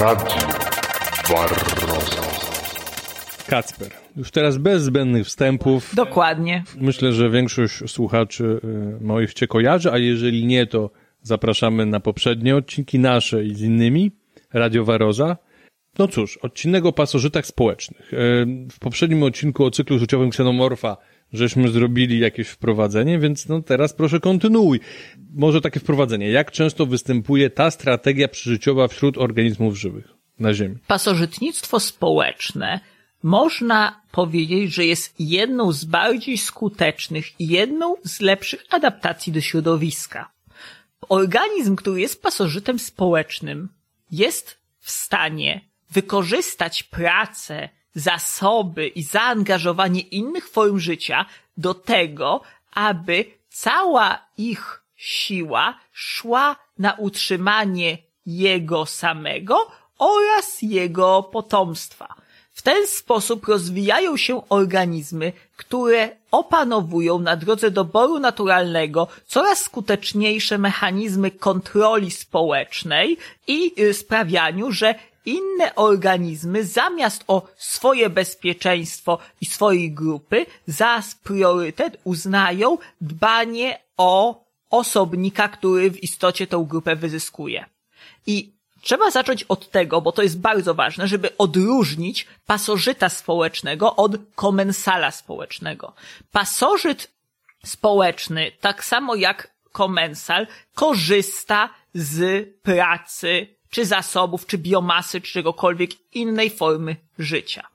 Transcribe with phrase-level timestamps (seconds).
[0.00, 0.36] Radio
[1.28, 2.22] Barroso.
[3.46, 5.94] Kacper, już teraz bez zbędnych wstępów.
[5.94, 6.64] Dokładnie.
[6.76, 8.60] Myślę, że większość słuchaczy
[9.00, 10.90] y, moich cię kojarzy, a jeżeli nie, to
[11.22, 14.12] zapraszamy na poprzednie odcinki nasze i z innymi.
[14.52, 15.36] Radio Waroza.
[15.98, 18.12] No cóż, odcinek o pasożytach społecznych.
[18.12, 18.16] Y,
[18.70, 20.96] W poprzednim odcinku o cyklu życiowym ksenomorfa
[21.32, 24.80] żeśmy zrobili jakieś wprowadzenie, więc no teraz proszę kontynuuj.
[25.34, 26.30] Może takie wprowadzenie.
[26.30, 30.08] Jak często występuje ta strategia przyżyciowa wśród organizmów żywych
[30.38, 30.76] na Ziemi?
[30.86, 32.80] Pasożytnictwo społeczne
[33.22, 40.30] można powiedzieć, że jest jedną z bardziej skutecznych i jedną z lepszych adaptacji do środowiska.
[41.08, 43.68] Organizm, który jest pasożytem społecznym,
[44.10, 52.40] jest w stanie wykorzystać pracę, zasoby i zaangażowanie innych form życia do tego,
[52.72, 62.14] aby cała ich siła szła na utrzymanie jego samego oraz jego potomstwa.
[62.52, 71.30] W ten sposób rozwijają się organizmy, które opanowują na drodze doboru naturalnego coraz skuteczniejsze mechanizmy
[71.30, 74.94] kontroli społecznej i y, sprawianiu, że
[75.26, 85.48] inne organizmy zamiast o swoje bezpieczeństwo i swojej grupy za priorytet uznają dbanie o osobnika,
[85.48, 87.66] który w istocie tą grupę wyzyskuje.
[88.26, 94.12] I Trzeba zacząć od tego, bo to jest bardzo ważne, żeby odróżnić pasożyta społecznego od
[94.34, 95.92] komensala społecznego.
[96.32, 97.10] Pasożyt
[97.64, 106.50] społeczny, tak samo jak komensal, korzysta z pracy, czy zasobów, czy biomasy, czy czegokolwiek innej
[106.50, 107.68] formy życia.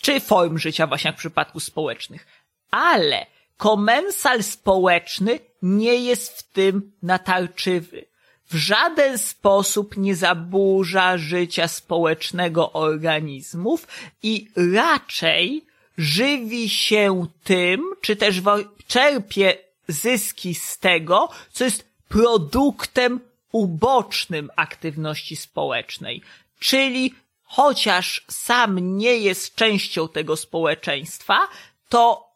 [0.00, 2.26] Czy form życia właśnie jak w przypadku społecznych.
[2.70, 8.14] Ale komensal społeczny nie jest w tym natarczywy
[8.50, 13.86] w żaden sposób nie zaburza życia społecznego organizmów
[14.22, 15.66] i raczej
[15.98, 18.42] żywi się tym, czy też
[18.86, 19.58] czerpie
[19.88, 23.20] zyski z tego, co jest produktem
[23.54, 26.22] ubocznym aktywności społecznej.
[26.58, 31.48] Czyli chociaż sam nie jest częścią tego społeczeństwa,
[31.88, 32.30] to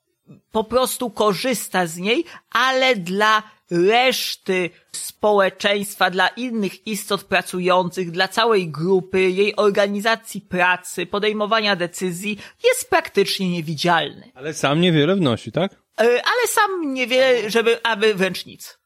[0.52, 8.68] po prostu korzysta z niej, ale dla reszty społeczeństwa, dla innych istot pracujących, dla całej
[8.68, 14.30] grupy, jej organizacji pracy, podejmowania decyzji jest praktycznie niewidzialny.
[14.34, 15.72] Ale sam niewiele wnosi, tak?
[15.72, 18.77] E, Ale sam niewiele, żeby, aby wręcz nic.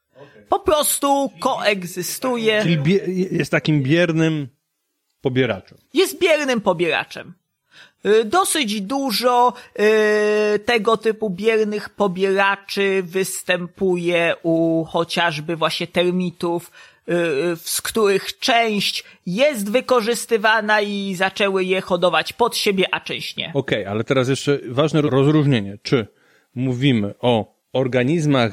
[0.49, 2.63] Po prostu koegzystuje.
[2.63, 3.01] Czyli
[3.31, 4.49] jest takim biernym
[5.21, 5.79] pobieraczem.
[5.95, 7.35] Jest biernym pobieraczem.
[8.07, 9.53] Y, Dosyć dużo
[10.55, 16.71] y, tego typu biernych pobieraczy występuje u chociażby właśnie termitów,
[17.09, 23.37] y, y, z których część jest wykorzystywana i zaczęły je hodować pod siebie, a część
[23.37, 23.51] nie.
[23.55, 25.79] Okej, ale teraz jeszcze ważne rozróżnienie.
[25.83, 26.07] Czy
[26.55, 28.53] mówimy o organizmach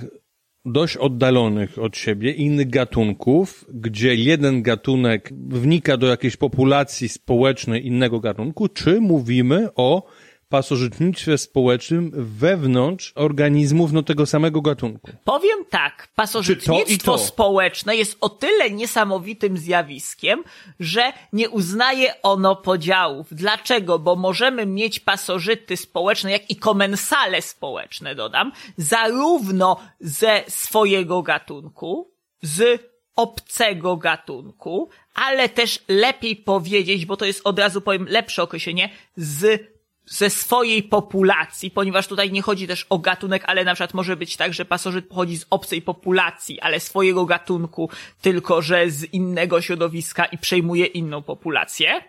[0.72, 8.20] dość oddalonych od siebie, innych gatunków, gdzie jeden gatunek wnika do jakiejś populacji społecznej innego
[8.20, 10.04] gatunku, czy mówimy o
[10.50, 15.12] pasożytnictwie społecznym wewnątrz organizmów no, tego samego gatunku?
[15.24, 17.18] Powiem tak, Czy to pasożytnictwo to?
[17.18, 20.44] społeczne jest o tyle niesamowitym zjawiskiem,
[20.80, 23.28] że nie uznaje ono podziałów.
[23.32, 24.00] Dlaczego?
[24.00, 32.12] Bo możemy mieć pasożyty społeczne, jak i komensale społeczne, dodam, zarówno ze swojego gatunku,
[32.42, 38.90] z obcego gatunku, ale też lepiej powiedzieć, bo to jest od razu powiem lepsze określenie,
[39.16, 39.62] z
[40.10, 44.38] ze swojej populacji, ponieważ tutaj nie chodzi też o gatunek, ale na przykład może być
[44.38, 47.90] tak, że pasożyt pochodzi z obcej populacji, ale swojego gatunku,
[48.22, 52.02] tylko że z innego środowiska i przejmuje inną populację.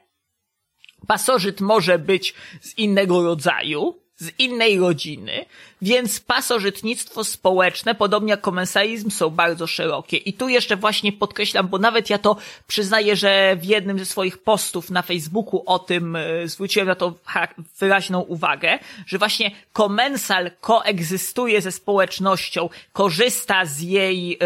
[1.06, 5.44] Pasożyt może być z innego rodzaju, z innej rodziny,
[5.82, 10.16] więc pasożytnictwo społeczne, podobnie jak komensalizm, są bardzo szerokie.
[10.16, 12.36] I tu jeszcze właśnie podkreślam, bo nawet ja to
[12.66, 17.15] przyznaję, że w jednym ze swoich postów na Facebooku o tym e, zwróciłem na to
[17.78, 24.38] wyraźną uwagę, że właśnie komensal koegzystuje ze społecznością, korzysta z jej, e,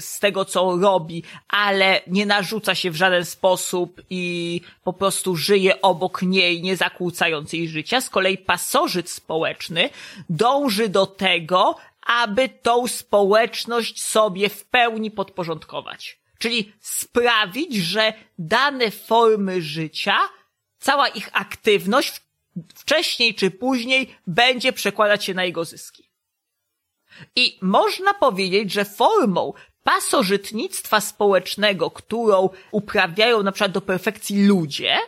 [0.00, 5.82] z tego co robi, ale nie narzuca się w żaden sposób i po prostu żyje
[5.82, 8.00] obok niej, nie zakłócając jej życia.
[8.00, 9.90] Z kolei pasożyt społeczny
[10.52, 11.76] dąży do tego,
[12.06, 16.20] aby tą społeczność sobie w pełni podporządkować.
[16.38, 20.16] Czyli sprawić, że dane formy życia,
[20.78, 22.20] cała ich aktywność
[22.74, 26.10] wcześniej czy później będzie przekładać się na jego zyski.
[27.36, 29.52] I można powiedzieć, że formą
[29.82, 34.98] pasożytnictwa społecznego, którą uprawiają na przykład do perfekcji ludzie,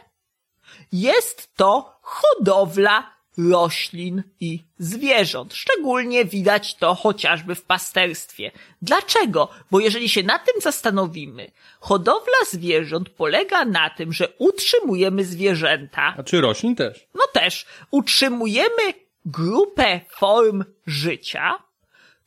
[0.92, 5.54] jest to hodowla roślin i zwierząt.
[5.54, 8.50] Szczególnie widać to chociażby w pasterstwie.
[8.82, 9.48] Dlaczego?
[9.70, 11.50] Bo jeżeli się nad tym zastanowimy,
[11.80, 16.14] hodowla zwierząt polega na tym, że utrzymujemy zwierzęta.
[16.18, 17.06] A czy roślin też?
[17.14, 18.94] No też, utrzymujemy
[19.24, 21.58] grupę form życia,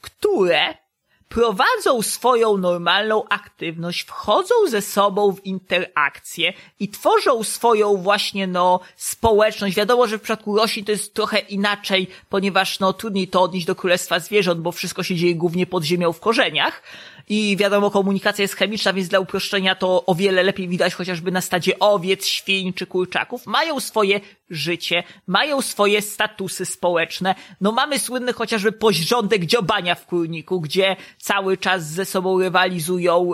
[0.02, 0.87] które
[1.30, 9.76] prowadzą swoją normalną aktywność, wchodzą ze sobą w interakcję i tworzą swoją właśnie, no, społeczność.
[9.76, 13.76] Wiadomo, że w przypadku roślin to jest trochę inaczej, ponieważ, no, trudniej to odnieść do
[13.76, 16.84] królestwa zwierząt, bo wszystko się dzieje głównie pod ziemią w korzeniach.
[17.30, 21.42] I wiadomo, komunikacja jest chemiczna, więc dla uproszczenia to o wiele lepiej widać chociażby na
[21.42, 23.46] stadzie owiec, świń czy kurczaków.
[23.46, 24.20] Mają swoje
[24.50, 27.36] życie, mają swoje statusy społeczne.
[27.62, 33.32] No mamy słynny chociażby porządek dziobania w kurniku, gdzie cały czas ze sobą rywalizują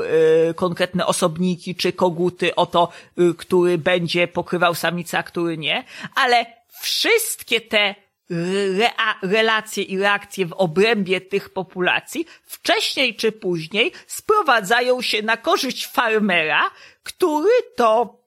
[0.50, 5.84] y, konkretne osobniki czy koguty o to, y, który będzie pokrywał samica, a który nie.
[6.16, 6.46] Ale
[6.82, 7.96] wszystkie te
[8.30, 15.88] rea- relacje i reakcje w obrębie tych populacji wcześniej czy później sprowadzają się na korzyść
[15.88, 16.72] farmera,
[17.04, 18.20] który to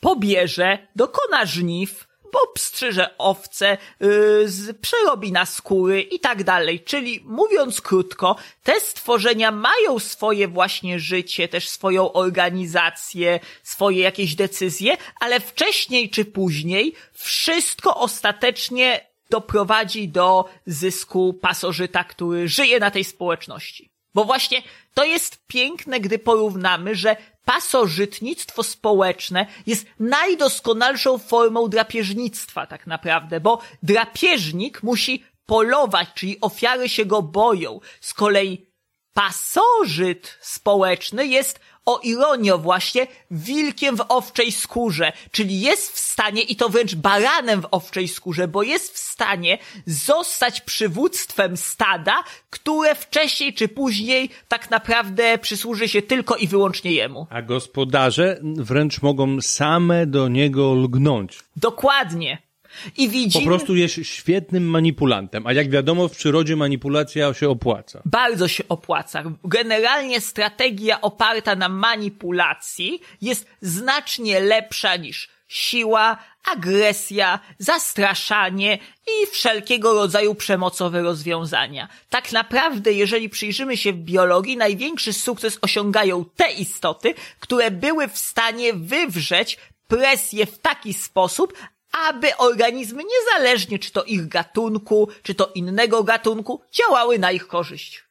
[0.00, 6.80] pobierze, dokona żniw, obstrzyże owce, yy, przerobi na skóry i tak dalej.
[6.80, 14.96] Czyli mówiąc krótko, te stworzenia mają swoje właśnie życie, też swoją organizację, swoje jakieś decyzje,
[15.20, 23.90] ale wcześniej czy później wszystko ostatecznie doprowadzi do zysku pasożyta, który żyje na tej społeczności.
[24.14, 24.62] Bo właśnie
[24.94, 33.60] to jest piękne, gdy porównamy, że pasożytnictwo społeczne jest najdoskonalszą formą drapieżnictwa tak naprawdę, bo
[33.82, 37.80] drapieżnik musi polować, czyli ofiary się go boją.
[38.00, 38.71] Z kolei
[39.14, 46.56] pasożyt społeczny jest o ironio właśnie wilkiem w owczej skórze, czyli jest w stanie, i
[46.56, 53.54] to wręcz baranem w owczej skórze, bo jest w stanie zostać przywództwem stada, które wcześniej
[53.54, 57.26] czy później tak naprawdę przysłuży się tylko i wyłącznie jemu.
[57.30, 61.38] A gospodarze wręcz mogą same do niego lgnąć.
[61.56, 62.51] Dokładnie.
[62.96, 63.46] I Po widzimy...
[63.46, 68.02] prostu jest świetnym manipulantem, a jak wiadomo w przyrodzie manipulacja się opłaca.
[68.04, 69.22] bardzo się opłaca.
[69.44, 76.18] Generalnie strategia oparta na manipulacji jest znacznie lepsza niż siła,
[76.52, 81.88] agresja, zastraszanie i wszelkiego rodzaju przemocowe rozwiązania.
[82.10, 88.18] Tak naprawdę, jeżeli przyjrzymy się w biologii, największy sukces osiągają te istoty, które były w
[88.18, 89.58] stanie wywrzeć
[89.88, 91.52] presję w taki sposób,
[91.92, 98.04] aby organizmy, niezależnie czy to ich gatunku, czy to innego gatunku, działały na ich korzyść.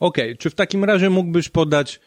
[0.00, 2.00] Okej, czy w takim razie mógłbyś podać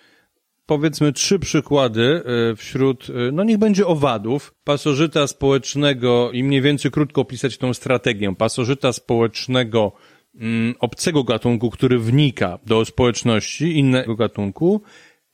[0.65, 6.91] powiedzmy trzy przykłady e, wśród, e, no niech będzie owadów, pasożyta społecznego i mniej więcej
[6.91, 8.35] krótko opisać tą strategię.
[8.35, 9.91] Pasożyta społecznego
[10.35, 14.81] mm, obcego gatunku, który wnika do społeczności innego gatunku,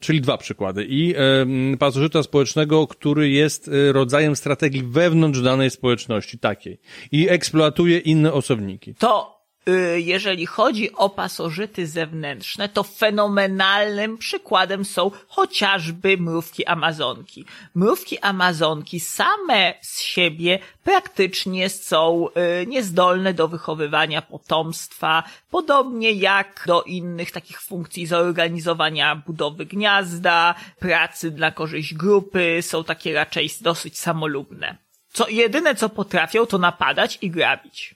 [0.05, 0.85] czyli dwa przykłady.
[0.89, 6.77] I e, pasożyta społecznego, który jest e, rodzajem strategii wewnątrz danej społeczności takiej
[7.11, 8.95] i eksploatuje inne osobniki.
[8.95, 9.34] To y,
[9.95, 17.45] jeżeli chodzi o pasożyty zewnętrzne, to fenomenalnym przykładem są chociażby mrówki amazonki.
[17.75, 22.27] Mrówki amazonki same z siebie praktycznie są
[22.61, 31.31] y, niezdolne do wychowywania potomstwa, podobnie jak do innych takich funkcji zorganizowania budowy gniazda, pracy
[31.31, 34.77] dla korzyść grupy, są takie raczej dosyć samolubne.
[35.13, 37.95] Co jedyne co potrafią to napadać i grabić.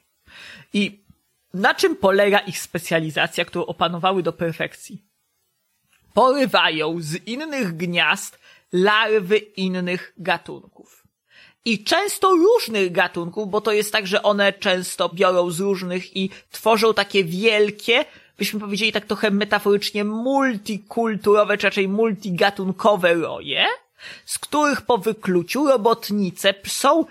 [0.73, 1.08] I
[1.53, 5.03] na czym polega ich specjalizacja, którą opanowały do perfekcji?
[6.13, 8.39] Porywają z innych gniazd
[8.71, 11.03] larwy innych gatunków.
[11.65, 16.29] I często różnych gatunków, bo to jest tak, że one często biorą z różnych i
[16.51, 18.05] tworzą takie wielkie,
[18.37, 23.65] byśmy powiedzieli tak trochę metaforycznie, multikulturowe, czy raczej multigatunkowe roje,
[24.25, 27.05] z których po wykluciu robotnice są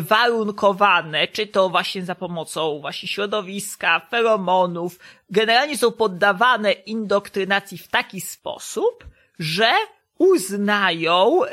[0.00, 4.98] warunkowane, czy to właśnie za pomocą właśnie środowiska, feromonów,
[5.30, 9.04] generalnie są poddawane indoktrynacji w taki sposób,
[9.38, 9.72] że
[10.22, 11.48] uznają y,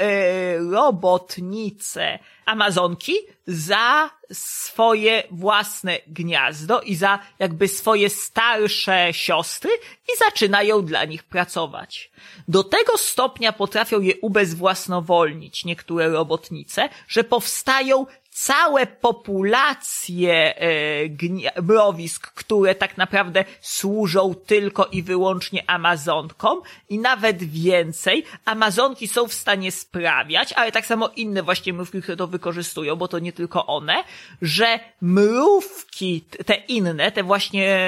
[0.71, 3.13] robotnice Amazonki
[3.47, 9.71] za swoje własne gniazdo i za jakby swoje starsze siostry
[10.13, 12.11] i zaczynają dla nich pracować.
[12.47, 18.05] Do tego stopnia potrafią je ubezwłasnowolnić niektóre robotnice, że powstają
[18.39, 28.23] całe populacje e, mrowisk, które tak naprawdę służą tylko i wyłącznie Amazonkom i nawet więcej.
[28.45, 33.07] Amazonki są w stanie sprawiać, ale tak samo inne właśnie mrówki, które to wykorzystują, bo
[33.07, 34.03] to nie tylko one,
[34.41, 37.79] że mrówki, te inne, te właśnie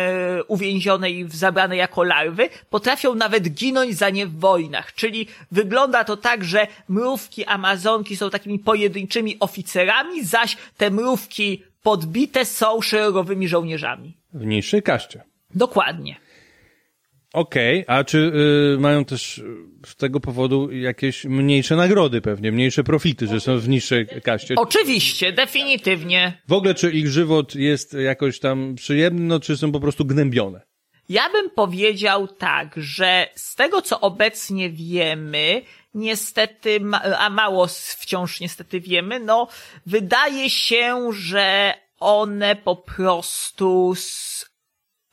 [0.48, 4.93] uwięzione i zabrane jako larwy, potrafią nawet ginąć za nie w wojnach.
[4.93, 12.45] Czyli wygląda to tak, że mrówki Amazonki są takimi pojedynczymi oficerami, zaś te mrówki podbite
[12.45, 14.17] są szeregowymi żołnierzami.
[14.33, 15.24] W niższej kaście.
[15.55, 16.15] Dokładnie.
[17.33, 18.17] Okej, a czy
[18.75, 19.43] y, mają też y,
[19.86, 24.55] z tego powodu jakieś mniejsze nagrody pewnie, mniejsze profity, że są w niższej kaście?
[24.57, 26.41] Oczywiście, definitywnie.
[26.48, 30.62] W ogóle czy ich żywot jest jakoś tam przyjemny, no, czy są po prostu gnębione?
[31.10, 35.62] Ja bym powiedział tak, że z tego co obecnie wiemy,
[35.93, 36.79] niestety,
[37.17, 37.67] a mało
[37.98, 39.48] wciąż niestety wiemy, no
[39.86, 43.93] wydaje się, że one po prostu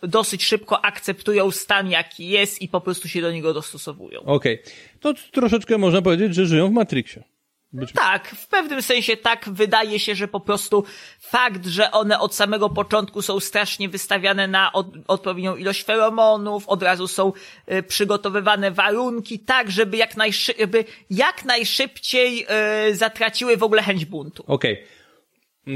[0.02, 4.20] dosyć szybko akceptują stan jaki jest i po prostu się do niego dostosowują.
[4.20, 4.62] Okej,
[5.00, 7.22] to t- troszeczkę można powiedzieć, że żyją w Matrixie.
[7.72, 10.84] Być Tak, w pewnym sensie tak wydaje się, że po prostu
[11.20, 16.82] fakt, że one od samego początku są strasznie wystawiane na od, odpowiednią ilość feromonów, od
[16.82, 17.32] razu są
[17.72, 22.46] y, przygotowywane warunki tak, żeby jak, najszy, żeby jak najszybciej
[22.88, 24.44] y, zatraciły w ogóle chęć buntu.
[24.46, 24.84] Okej.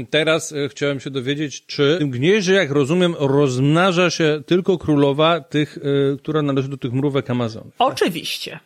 [0.09, 5.41] Teraz e, chciałem się dowiedzieć, czy w tym gnieździe, jak rozumiem, rozmnaża się tylko królowa
[5.41, 7.71] tych, e, która należy do tych mrówek Amazon.
[7.79, 8.59] Oczywiście.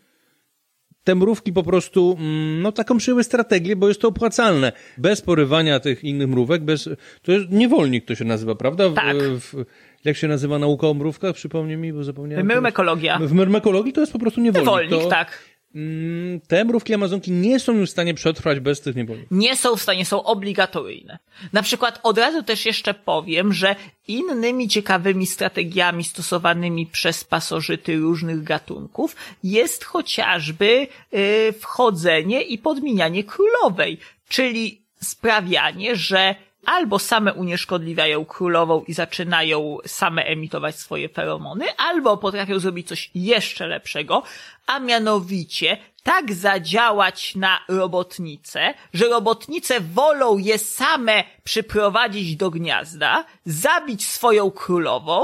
[1.07, 4.71] Te mrówki po prostu, mm, no taką przyjęły strategię, bo jest to opłacalne.
[4.97, 6.89] Bez porywania tych innych mrówek, bez,
[7.21, 8.89] to jest niewolnik to się nazywa, prawda?
[8.89, 9.17] W, Tak.
[9.17, 9.65] W,
[10.05, 11.35] jak się nazywa nauka o mrówkach?
[11.35, 12.47] Przypomnij mi, bo zapomniałem.
[12.47, 13.19] Myrmekologia.
[13.19, 14.67] W myrmekologii to jest po prostu niewolnik.
[14.67, 15.39] Niewolnik, to, tak.
[15.77, 19.37] Mm, te mrówki Amazonki nie są już w stanie przetrwać bez tych niewolników.
[19.37, 21.19] nie są w stanie, są obligatoryjne.
[21.53, 23.75] Na przykład od razu też jeszcze powiem, że
[24.07, 33.97] innymi ciekawymi strategiami stosowanymi przez pasożyty różnych gatunków jest chociażby y, wchodzenie i podmienianie królowej,
[34.29, 36.35] czyli sprawianie, że
[36.67, 43.67] albo same unieszkodliwiają królową i zaczynają same emitować swoje feromony, albo potrafią zrobić coś jeszcze
[43.67, 44.23] lepszego,
[44.67, 54.05] a mianowicie tak zadziałać na robotnice, że robotnice wolą je same przyprowadzić do gniazda, zabić
[54.05, 55.23] swoją królową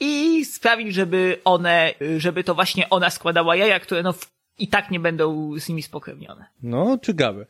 [0.00, 4.14] i sprawić, żeby one, żeby to właśnie ona składała jaja, które no
[4.58, 6.44] i tak nie będą z nimi spokrewnione.
[6.62, 7.46] No, ciekawe.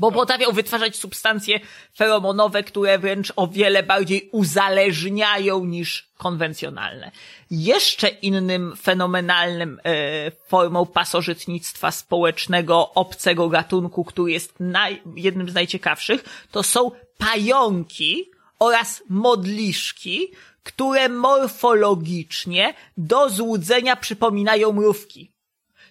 [0.00, 1.60] Bo potrafią wytwarzać substancje
[1.96, 7.10] feromonowe, które wręcz o wiele bardziej uzależniają niż konwencjonalne.
[7.50, 16.24] Jeszcze innym fenomenalnym e, formą pasożytnictwa społecznego obcego gatunku, który jest naj, jednym z najciekawszych,
[16.50, 20.28] to są pająki oraz modliszki,
[20.62, 25.32] które morfologicznie do złudzenia przypominają mrówki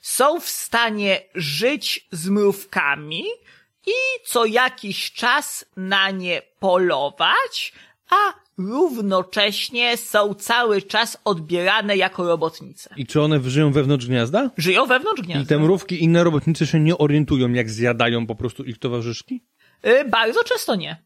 [0.02, 3.24] są w stanie żyć z mrówkami
[3.88, 3.92] i
[4.26, 7.74] co jakiś czas na nie polować,
[8.10, 8.16] a
[8.58, 12.90] równocześnie są cały czas odbierane jako robotnice.
[12.98, 14.50] I czy one żyją wewnątrz gniazda?
[14.58, 15.50] Żyją wewnątrz I gniazda.
[15.50, 19.44] te mrówki i inne robotnice się nie orientują, jak zjadają po prostu ich towarzyszki?
[19.86, 21.04] Y, Bardzo często nie.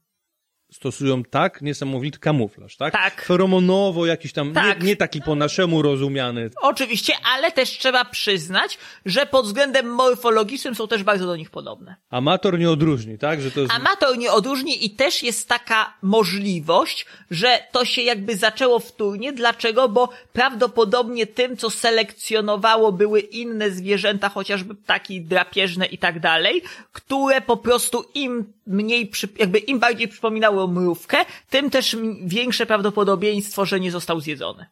[0.74, 2.94] Stosują tak niesamowity kamuflaż, tak?
[2.94, 3.26] Tak.
[3.26, 4.82] Feromonowo jakiś tam, Tak.
[4.82, 6.50] nie, nie taki po naszemu rozumiany.
[6.62, 11.96] Oczywiście, ale też trzeba przyznać, że pod względem morfologicznym są też bardzo do nich podobne.
[12.10, 13.42] Amator nie odróżni, tak?
[13.42, 13.74] Że to jest...
[13.74, 19.34] Amator nie odróżni i też jest taka możliwość, że to się jakby zaczęło wtórnie.
[19.34, 19.90] Dlaczego?
[19.90, 26.62] Bo prawdopodobnie tym, co selekcjonowało, były inne zwierzęta, chociażby ptaki drapieżne i tak dalej,
[26.92, 31.18] które po prostu im mniej, przy, jakby im bardziej przypominały mrówkę,
[31.50, 34.66] tym też większe prawdopodobieństwo, że nie został zjedzony.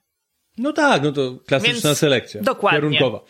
[0.57, 2.41] No tak, no to klasyczna Więc- selekcja.
[2.41, 2.79] dokładnie.
[2.79, 3.25] Kierunkowa.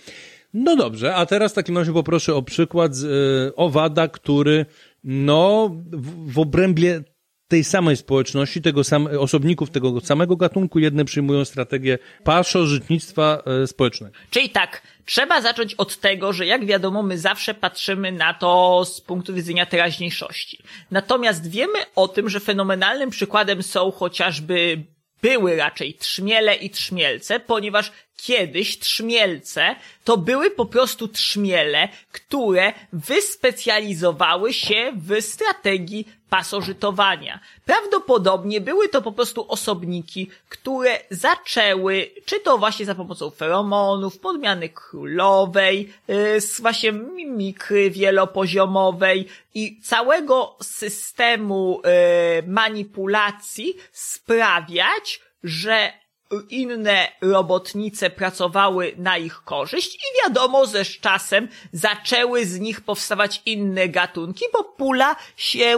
[0.54, 4.66] No dobrze, a teraz w takim razie poproszę o przykład z, y, owada, który
[5.04, 7.04] no w, w obrębie
[7.52, 14.16] tej samej społeczności, tego sam, osobników tego samego gatunku, jedne przyjmują strategię paszożytnictwa y, społecznego.
[14.30, 19.02] Czyli tak, trzeba zacząć od tego, że jak wiadomo, my zawsze patrzymy na to z
[19.02, 20.64] punktu widzenia teraźniejszości.
[20.92, 24.84] Natomiast wiemy o tym, że fenomenalnym przykładem są chociażby
[25.22, 34.54] były raczej trzmiele i trzmielce, ponieważ kiedyś trzmielce to były po prostu trzmiele, które wyspecjalizowały
[34.54, 37.40] się w strategii pasożytowania.
[37.66, 44.70] Prawdopodobnie były to po prostu osobniki, które zaczęły, czy to właśnie za pomocą feromonów, podmiany
[44.70, 45.94] królowej,
[46.40, 55.94] z właśnie mimikry wielopoziomowej i całego systemu yy, manipulacji sprawiać, że
[56.50, 63.42] inne robotnice pracowały na ich korzyść i wiadomo, że z czasem zaczęły z nich powstawać
[63.46, 65.78] inne gatunki, bo pula się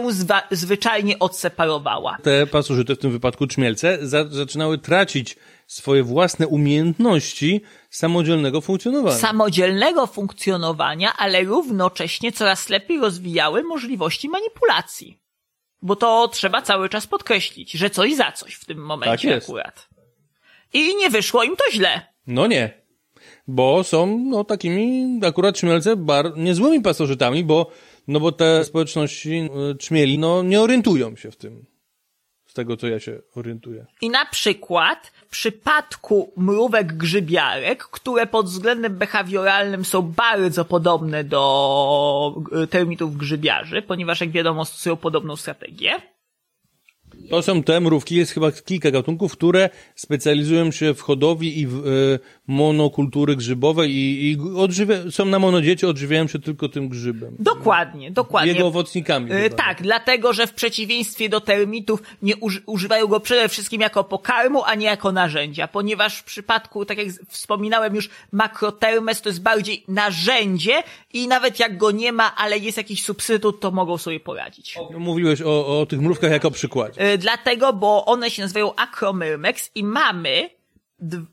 [0.50, 2.18] zwyczajnie odseparowała.
[2.22, 9.16] Te pasożyty, w tym wypadku czmielce, za zaczynały tracić swoje własne umiejętności samodzielnego funkcjonowania.
[9.18, 15.20] Samodzielnego funkcjonowania, ale równocześnie coraz lepiej rozwijały możliwości manipulacji.
[15.82, 19.48] Bo to trzeba cały czas podkreślić, że coś za coś w tym momencie Tak jest.
[19.48, 19.88] akurat.
[20.74, 22.06] I nie wyszło im to źle.
[22.26, 22.84] No nie.
[23.48, 27.70] Bo są, no, takimi akurat czmielce bar niezłymi pasożytami, bo,
[28.08, 31.66] no bo te społeczności y, czmieli, no, nie orientują się w tym.
[32.46, 33.86] Z tego, co ja się orientuję.
[34.00, 42.42] I na przykład w przypadku mrówek grzybiarek, które pod względem behawioralnym są bardzo podobne do
[42.62, 46.13] y, termitów grzybiarzy, ponieważ jak wiadomo stosują podobną strategię,
[47.30, 51.86] To są te mrówki, jest chyba kilka gatunków, które specjalizują się w hodowli i w
[51.86, 57.36] y, monokultury grzybowej i, i odżywia, są na monodziecie, odżywiają się tylko tym grzybem.
[57.38, 58.52] dokładnie, dokładnie.
[58.52, 59.32] Jego owocnikami.
[59.32, 59.56] Y, chyba.
[59.56, 64.62] tak, dlatego, że w przeciwieństwie do termitów nie uży używają go przede wszystkim jako pokarmu,
[64.64, 69.84] a nie jako narzędzia, ponieważ w przypadku, tak jak wspominałem już, makrotermes to jest bardziej
[69.88, 74.78] narzędzie i nawet jak go nie ma, ale jest jakiś substytut, to mogą sobie poradzić.
[74.98, 77.12] Mówiłeś o, o tych mrówkach jako przykładzie.
[77.12, 80.50] Y, Dlatego, bo one się nazywają Acromyrmex i mamy,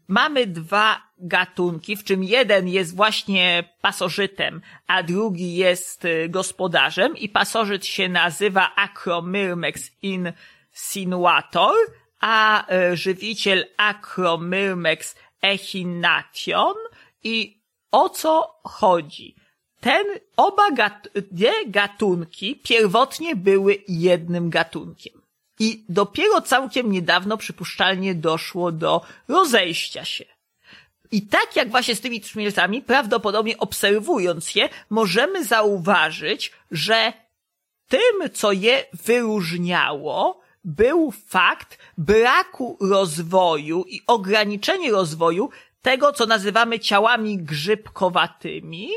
[0.08, 7.30] mamy dwa gatunki, w czym jeden jest właśnie pasożytem, a drugi jest y, gospodarzem i
[7.30, 11.76] pasożyt się nazywa Acromyrmex insinuator,
[12.20, 16.74] a y, żywiciel Acromyrmex echination
[17.24, 17.62] i
[17.92, 19.36] o co chodzi?
[19.80, 20.06] Ten,
[20.38, 21.08] oba gat,
[21.68, 25.21] gatunki pierwotnie były jednym gatunkiem.
[25.62, 30.25] I dopiero całkiem niedawno przypuszczalnie doszło do rozejścia się.
[31.12, 37.13] I tak jak właśnie z tymi trzmielcami, prawdopodobnie obserwując je, możemy zauważyć, że
[37.88, 45.50] tym, co je wyróżniało, był fakt braku rozwoju i ograniczenie rozwoju
[45.81, 48.90] tego, co nazywamy ciałami grzybkowatymi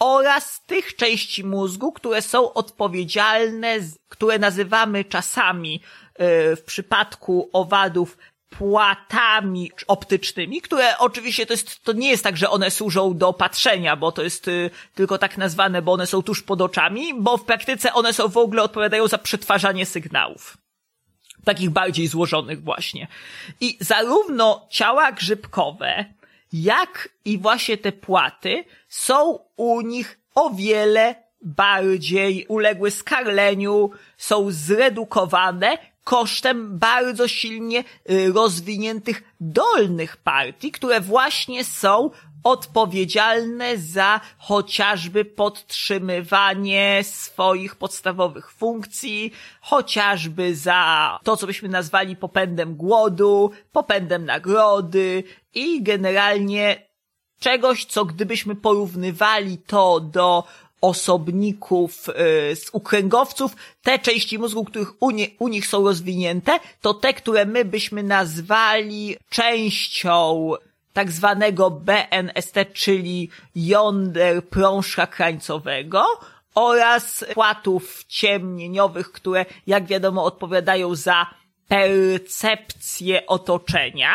[0.00, 3.76] oraz tych części mózgu, które są odpowiedzialne,
[4.08, 5.82] które nazywamy czasami
[6.56, 8.16] w przypadku owadów
[8.50, 13.96] płatami optycznymi, które oczywiście to jest, to nie jest tak, że one służą do patrzenia,
[13.96, 17.44] bo to jest y, tylko tak nazwane, bo one są tuż pod oczami, bo w
[17.44, 20.56] praktyce one są w ogóle odpowiadają za przetwarzanie sygnałów.
[21.44, 23.08] Takich bardziej złożonych właśnie.
[23.60, 26.04] I zarówno ciała grzybkowe,
[26.52, 35.78] jak i właśnie te płaty są u nich o wiele bardziej uległy skarleniu, są zredukowane
[36.04, 42.10] kosztem bardzo silnie y, rozwiniętych dolnych partii, które właśnie są
[42.44, 53.50] odpowiedzialne za chociażby podtrzymywanie swoich podstawowych funkcji, chociażby za to, co byśmy nazwali popędem głodu,
[53.72, 56.90] popędem nagrody i generalnie
[57.40, 60.44] czegoś, co gdybyśmy porównywali to do
[60.80, 62.12] osobników y,
[62.56, 67.46] z ukręgowców, te części mózgu, których u, nie, u nich są rozwinięte, to te, które
[67.46, 70.52] my byśmy nazwali częścią
[70.92, 76.04] tak zwanego BNST, czyli jąder prążka krańcowego
[76.54, 81.26] oraz płatów ciemnieniowych, które jak wiadomo odpowiadają za
[81.68, 84.14] percepcję otoczenia.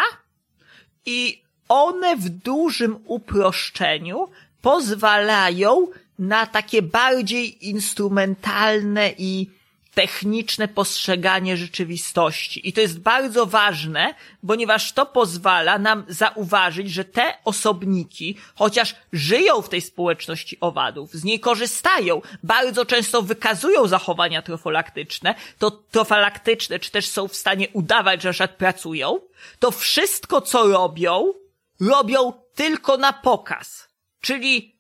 [1.06, 4.30] I one w dużym uproszczeniu
[4.62, 5.88] pozwalają
[6.20, 9.50] na takie bardziej instrumentalne i
[9.96, 12.70] techniczne postrzeganie rzeczywistości.
[12.70, 14.14] I to jest bardzo ważne,
[14.48, 21.24] ponieważ to pozwala nam zauważyć, że te osobniki, chociaż żyją w tej społeczności owadów, z
[21.24, 28.22] niej korzystają, bardzo często wykazują zachowania trofalaktyczne, to trofalaktyczne, czy też są w stanie udawać,
[28.22, 29.20] że przykład pracują,
[29.60, 31.34] to wszystko, co robią,
[31.80, 33.88] robią tylko na pokaz.
[34.22, 34.75] Czyli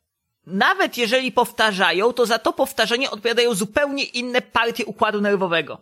[0.47, 5.81] nawet jeżeli powtarzają, to za to powtarzanie odpowiadają zupełnie inne partie układu nerwowego.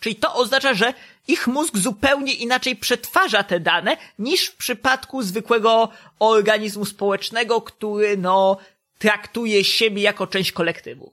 [0.00, 0.94] Czyli to oznacza, że
[1.28, 5.88] ich mózg zupełnie inaczej przetwarza te dane niż w przypadku zwykłego
[6.18, 8.56] organizmu społecznego, który no
[8.98, 11.12] traktuje siebie jako część kolektywu.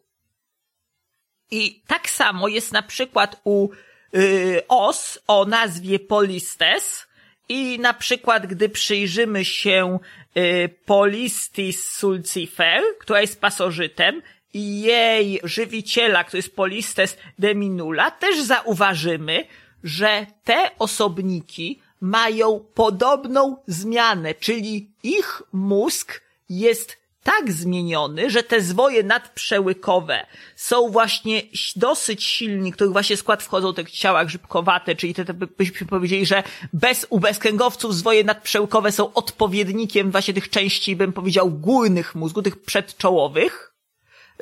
[1.51, 3.69] I tak samo jest na przykład u
[4.15, 7.07] y, os o nazwie Polistes
[7.49, 9.99] i na przykład gdy przyjrzymy się
[10.37, 14.21] y, Polistis sulcifer, która jest pasożytem
[14.53, 19.45] i jej żywiciela, który jest Polistes deminula, też zauważymy,
[19.83, 29.03] że te osobniki mają podobną zmianę, czyli ich mózg jest tak zmieniony, że te zwoje
[29.03, 31.41] nadprzełykowe są właśnie
[31.75, 36.43] dosyć silni, których właśnie skład wchodzą te ciała grzybkowate, czyli te, te byśmy powiedzieli, że
[36.73, 42.61] bez u bezkręgowców zwoje nadprzełykowe są odpowiednikiem właśnie tych części, bym powiedział, górnych mózgu, tych
[42.61, 43.73] przedczołowych,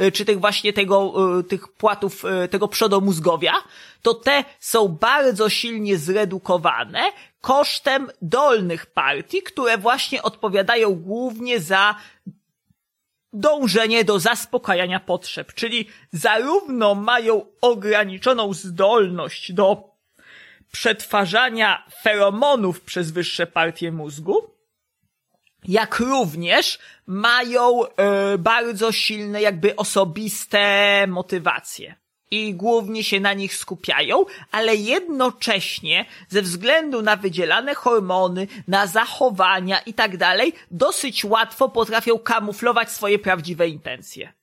[0.01, 3.53] y, czy tych właśnie tego, y, tych płatów, y, tego przodomózgowia,
[4.01, 7.11] to te są bardzo silnie zredukowane
[7.41, 11.95] kosztem dolnych partii, które właśnie odpowiadają głównie za
[13.33, 19.97] dążenie do zaspokajania potrzeb, czyli zarówno mają ograniczoną zdolność do
[20.71, 24.57] przetwarzania feromonów przez wyższe partie mózgu,
[25.67, 31.95] jak również mają y, bardzo silne jakby osobiste motywacje
[32.31, 39.79] i głównie się na nich skupiają, ale jednocześnie ze względu na wydzielane hormony, na zachowania
[39.79, 44.33] i tak dalej, dosyć łatwo potrafią kamuflować swoje prawdziwe intencje.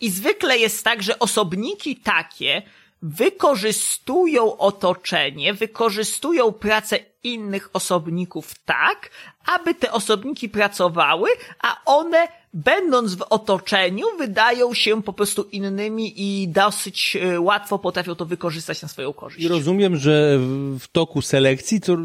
[0.00, 2.62] I zwykle jest tak, że osobniki takie
[3.02, 6.98] wykorzystują otoczenie, wykorzystują pracę
[7.34, 9.10] innych osobników tak,
[9.46, 11.28] aby te osobniki pracowały,
[11.62, 18.14] a one będąc w otoczeniu, wydają się po prostu innymi i dosyć e, łatwo potrafią
[18.14, 19.44] to wykorzystać na swoją korzyść.
[19.44, 20.38] I rozumiem, że
[20.78, 21.96] w toku selekcji to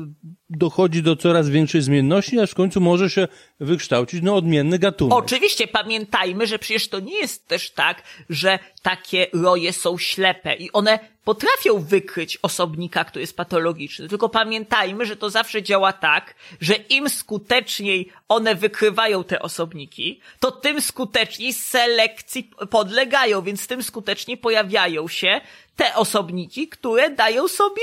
[0.49, 3.27] dochodzi do coraz większej zmienności, aż w końcu może się
[3.59, 5.17] wykształcić no, odmienny gatunek.
[5.17, 10.71] Oczywiście pamiętajmy, że przecież to nie jest też tak, że takie roje są ślepe i
[10.71, 14.07] one potrafią wykryć osobnika, który jest patologiczny.
[14.07, 20.51] Tylko pamiętajmy, że to zawsze działa tak, że im skuteczniej one wykrywają te osobniki, to
[20.51, 25.41] tym skuteczniej selekcji podlegają, więc tym skuteczniej pojawiają się
[25.75, 27.81] te osobniki, które dają sobie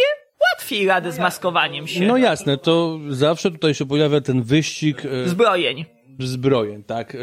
[0.54, 2.00] łatwiej radę z maskowaniem się.
[2.00, 5.84] No jasne, to zawsze tutaj się pojawia ten wyścig e, Zbrojeń.
[6.18, 7.16] zbrojeń, tak.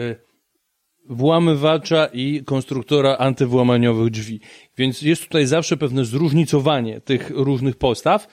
[1.10, 4.40] Włamywacza i konstruktora antywłamaniowych drzwi.
[4.78, 8.28] Więc jest tutaj zawsze pewne zróżnicowanie tych różnych postaw.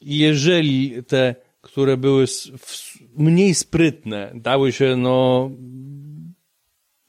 [0.00, 2.24] I jeżeli te, które były
[3.16, 5.50] mniej sprytne, dały się, no,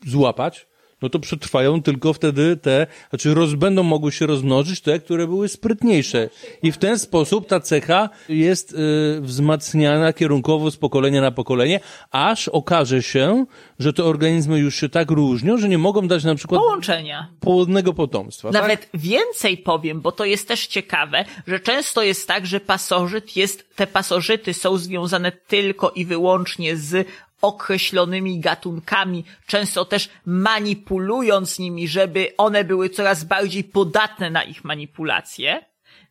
[0.05, 0.68] złapać,
[1.01, 5.47] no to przetrwają tylko wtedy te, znaczy roz, będą mogły się rozmnożyć te, które były
[5.47, 6.29] sprytniejsze.
[6.63, 11.79] I w ten sposób ta cecha jest y, wzmacniana kierunkowo z pokolenia na pokolenie,
[12.11, 13.45] aż okaże się,
[13.79, 17.27] że te organizmy już się tak różnią, że nie mogą dać na przykład Połączenia.
[17.39, 18.51] płodnego potomstwa.
[18.51, 18.61] tak?
[18.61, 23.75] Nawet więcej powiem, bo to jest też ciekawe, że często jest tak, że pasożyt jest,
[23.75, 27.07] te pasożyty są związane tylko i wyłącznie z
[27.41, 35.65] określonymi gatunkami, często też manipulując nimi, żeby one były coraz bardziej podatne na ich manipulacje.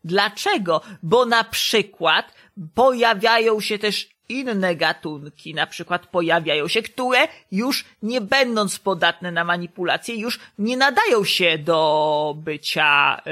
[0.04, 0.80] Dlaczego?
[1.02, 2.34] Bo na przykład
[2.74, 7.18] pojawiają się też inne gatunki, na przykład pojawiają się, które
[7.52, 13.22] już nie będąc podatne na manipulacje, już nie nadają się do bycia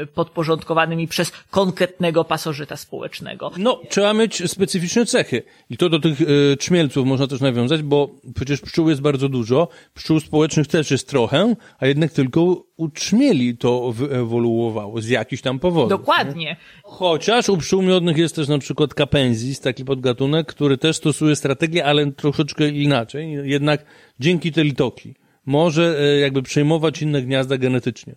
[0.00, 3.52] yy, podporządkowanymi przez konkretnego pasożyta społecznego.
[3.56, 5.42] No, trzeba mieć specyficzne cechy.
[5.70, 9.68] I to do tych y, trzmielców można też nawiązać, bo przecież pszczół jest bardzo dużo,
[9.94, 15.58] pszczół społecznych też jest trochę, a jednak tylko u trzmieli to wyewoluowało z jakichś tam
[15.58, 15.90] powodów.
[15.90, 16.56] Dokładnie.
[16.84, 21.84] Chociaż u pszczół miodnych jest też na przykład kapenzis, taki podgatunek, który też stosuje strategię,
[21.84, 23.32] ale troszeczkę inaczej.
[23.44, 23.84] Jednak
[24.20, 25.14] dzięki tej litoki
[25.46, 28.16] może e, jakby przejmować inne gniazda genetycznie.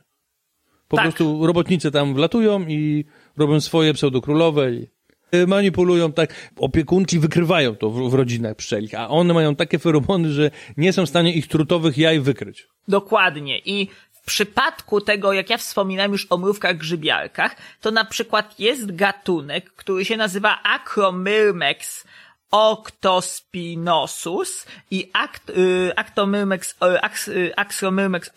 [0.87, 1.05] Po Tak.
[1.05, 3.05] prostu robotnice tam wlatują i
[3.37, 4.87] robią swoje pseudokrólowe i
[5.31, 6.51] e, manipulują tak.
[6.57, 11.05] Opiekunki wykrywają to w, w rodzinach pszczelich, a one mają takie feromony, że nie są
[11.05, 12.67] w stanie ich trutowych jaj wykryć.
[12.87, 13.59] Dokładnie.
[13.65, 13.87] I
[14.27, 20.05] przypadku tego, jak ja wspominałem już o mrówkach grzybiarkach, to na przykład jest gatunek, który
[20.05, 22.03] się nazywa Acromyrmex
[22.51, 27.53] octospinosus i act, y, Actomyrmex, y, ax, y,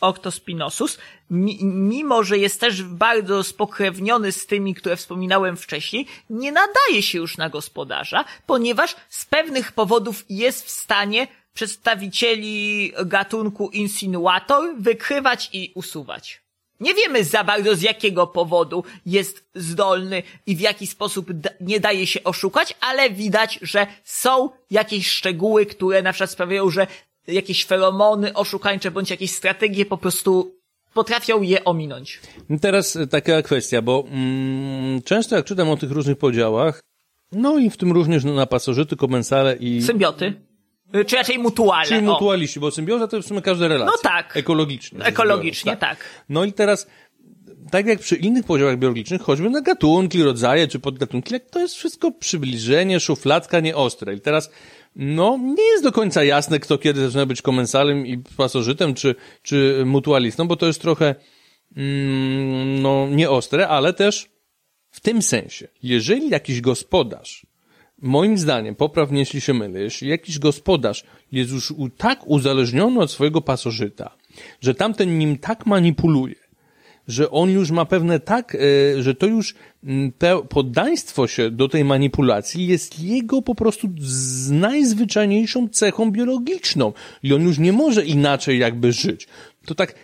[0.00, 0.98] octospinosus,
[1.30, 7.18] mi, mimo że jest też bardzo spokrewniony z tymi, które wspominałem wcześniej, nie nadaje się
[7.18, 11.26] już na gospodarza, ponieważ z pewnych powodów jest w stanie
[11.60, 16.42] przedstawicieli gatunku insinuator wykrywać i usuwać.
[16.80, 21.26] Nie wiemy za bardzo z jakiego powodu jest zdolny i w jaki sposób
[21.60, 26.86] nie daje się oszukać, ale widać, że są jakieś szczegóły, które na przykład sprawiają, że
[27.26, 30.54] jakieś feromony oszukańcze bądź jakieś strategie po prostu
[30.94, 32.20] potrafią je ominąć.
[32.60, 36.80] Teraz e, taka kwestia, bo mm, często jak czytam o tych różnych podziałach,
[37.32, 39.82] no i w tym również na pasożyty, komensale i...
[39.82, 40.49] Symbioty.
[40.96, 41.88] Y, Czy raczej mutuale.
[41.88, 43.92] Czyli mutualiści, bo symbioza to w sumie każda relacja.
[43.92, 44.36] No tak.
[44.36, 45.04] Ekologicznie.
[45.04, 45.98] Ekologicznie, biorąc, tak.
[46.28, 46.86] No i teraz,
[47.70, 52.12] tak jak przy innych podziałach biologicznych, choćby na gatunki, rodzaje czy podgatunki, to jest wszystko
[52.12, 54.14] przybliżenie, szufladka nieostre.
[54.14, 54.50] I teraz,
[54.96, 59.82] no, nie jest do końca jasne, kto kiedy zaczyna być komensalem i pasożytem, czy, czy
[59.86, 61.14] mutualistą, bo to jest trochę,
[61.76, 64.30] mm, no, nieostre, ale też
[64.90, 67.49] w tym sensie, jeżeli jakiś gospodarz
[68.02, 73.40] Moim zdaniem, popraw mnie, jeśli się jeśli jakiś gospodarz jest już tak uzależniony od swojego
[73.40, 74.10] pasożyta,
[74.60, 76.34] że tamten nim tak manipuluje,
[77.08, 80.12] że on już ma pewne tak, e, że to już mm,
[80.48, 87.42] poddaństwo się do tej manipulacji jest jego po prostu z najzwyczajniejszą cechą biologiczną i on
[87.42, 89.28] już nie może inaczej jakby żyć.
[89.66, 89.94] To tak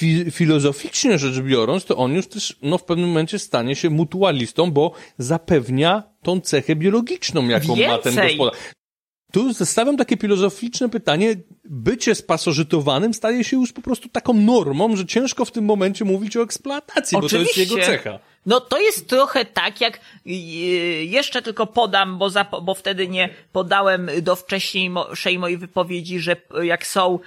[0.00, 4.70] fi, filozoficznie rzecz biorąc, to on już też no, w pewnym momencie stanie się mutualistą,
[4.70, 8.36] bo zapewnia tą cechę biologiczną, jaką ma ten Więcej.
[8.36, 8.60] gospodarz.
[9.32, 11.36] Tu stawiam takie filozoficzne pytanie.
[11.64, 16.36] Bycie spasożytowanym staje się już po prostu taką normą, że ciężko w tym momencie mówić
[16.36, 18.18] o eksploatacji, bo to jest jego cecha.
[18.46, 20.34] No to jest trochę tak, jak yy,
[21.04, 26.86] jeszcze tylko podam, bo, za, bo wtedy nie podałem do wcześniejszej mojej wypowiedzi, że jak
[26.86, 27.18] są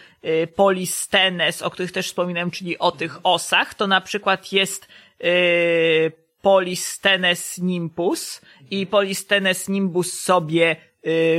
[0.55, 4.87] polistenes, o których też wspominałem, czyli o tych osach, to na przykład jest
[6.43, 10.92] polistenes nimbus i polistenes nimbus sobie y,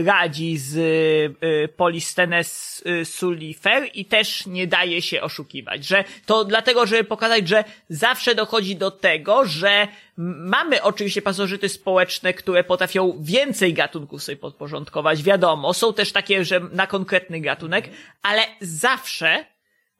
[0.05, 6.87] radzi z y, Polistenes y, sullifer i też nie daje się oszukiwać, że to dlatego,
[6.87, 13.74] żeby pokazać, że zawsze dochodzi do tego, że mamy oczywiście pasożyty społeczne, które potrafią więcej
[13.74, 17.90] gatunków sobie podporządkować, wiadomo, są też takie, że na konkretny gatunek,
[18.22, 19.44] ale zawsze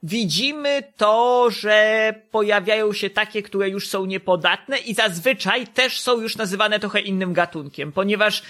[0.03, 6.37] widzimy to, że pojawiają się takie, które już są niepodatne i zazwyczaj też są już
[6.37, 8.43] nazywane trochę innym gatunkiem, ponieważ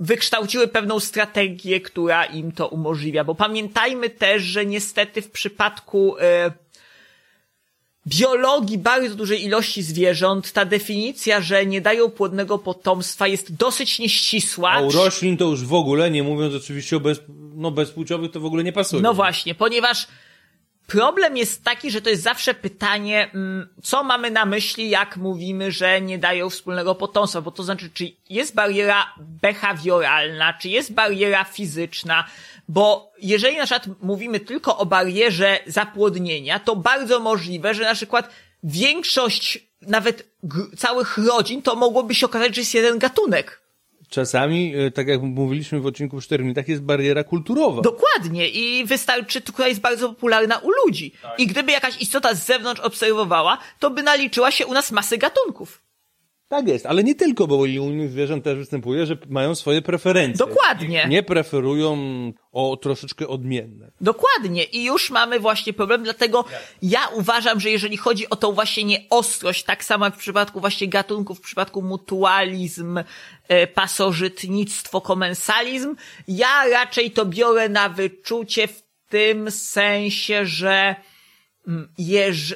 [0.00, 3.24] wykształciły pewną strategię, która im to umożliwia.
[3.24, 6.52] Bo pamiętajmy też, że niestety w przypadku e,
[8.06, 14.70] biologii bardzo dużej ilości zwierząt ta definicja, że nie dają płodnego potomstwa jest dosyć nieścisła.
[14.70, 17.20] A u roślin to już w ogóle, nie mówiąc oczywiście o bez,
[17.54, 19.02] no, bezpłciowych, to w ogóle nie pasuje.
[19.02, 20.06] No właśnie, ponieważ
[20.88, 25.72] problem jest taki, że to jest zawsze pytanie, mm, co mamy na myśli, jak mówimy,
[25.72, 31.44] że nie dają wspólnego potomstwa, bo to znaczy, czy jest bariera behawioralna, czy jest bariera
[31.44, 32.24] fizyczna,
[32.68, 38.30] bo jeżeli na przykład mówimy tylko o barierze zapłodnienia, to bardzo możliwe, że na przykład
[38.62, 40.28] większość nawet
[40.76, 43.67] całych rodzin to mogłoby się okazać, że jest jeden gatunek.
[44.10, 47.82] Czasami, e, tak jak mówiliśmy w odcinku w Sztermitach, jest bariera kulturowa.
[47.82, 48.48] Dokładnie.
[48.48, 51.12] I wystarczy, która jest bardzo popularna u ludzi.
[51.38, 55.87] I gdyby jakaś istota z zewnątrz obserwowała, to by naliczyła się u nas masy gatunków.
[56.48, 60.46] Tak jest, ale nie tylko, bo u innych zwierząt też występuje, że mają swoje preferencje.
[60.46, 61.06] Dokładnie.
[61.08, 61.98] Nie preferują
[62.52, 63.90] o troszeczkę odmienne.
[64.00, 64.64] Dokładnie.
[64.64, 66.44] I już mamy właśnie problem, dlatego
[66.82, 70.88] ja uważam, że jeżeli chodzi o tą właśnie nieostrość, tak samo jak w przypadku właśnie
[70.88, 72.98] gatunków, w przypadku mutualizm,
[73.48, 75.96] e, pasożytnictwo, komensalizm,
[76.28, 80.96] ja raczej to biorę na wyczucie w tym sensie, że
[81.68, 81.88] mm,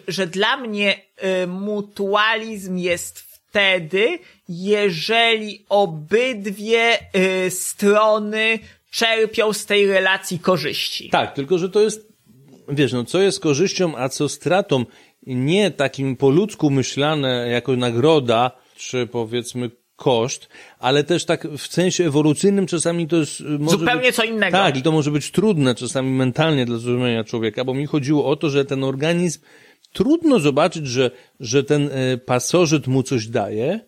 [0.09, 8.59] że dla mnie e, mutualizm jest wtedy, jeżeli obydwie e, strony
[8.91, 11.09] czerpią z tej relacji korzyści.
[11.11, 12.09] Tak, tylko że to jest,
[12.69, 14.85] wiesz, no co jest korzyścią, a co stratą,
[15.27, 22.07] nie takim po ludzku myślane jako nagroda, czy powiedzmy koszt, ale też tak w sensie
[22.07, 23.41] ewolucyjnym czasami to jest...
[23.41, 24.57] y, Zupełnie być, co innego.
[24.57, 28.37] Tak, i to może być trudne czasami mentalnie dla zrozumienia człowieka, bo mi chodziło o
[28.37, 29.41] to, że ten organizm,
[29.93, 33.81] trudno zobaczyć, że, że ten e, pasożyt mu coś daje,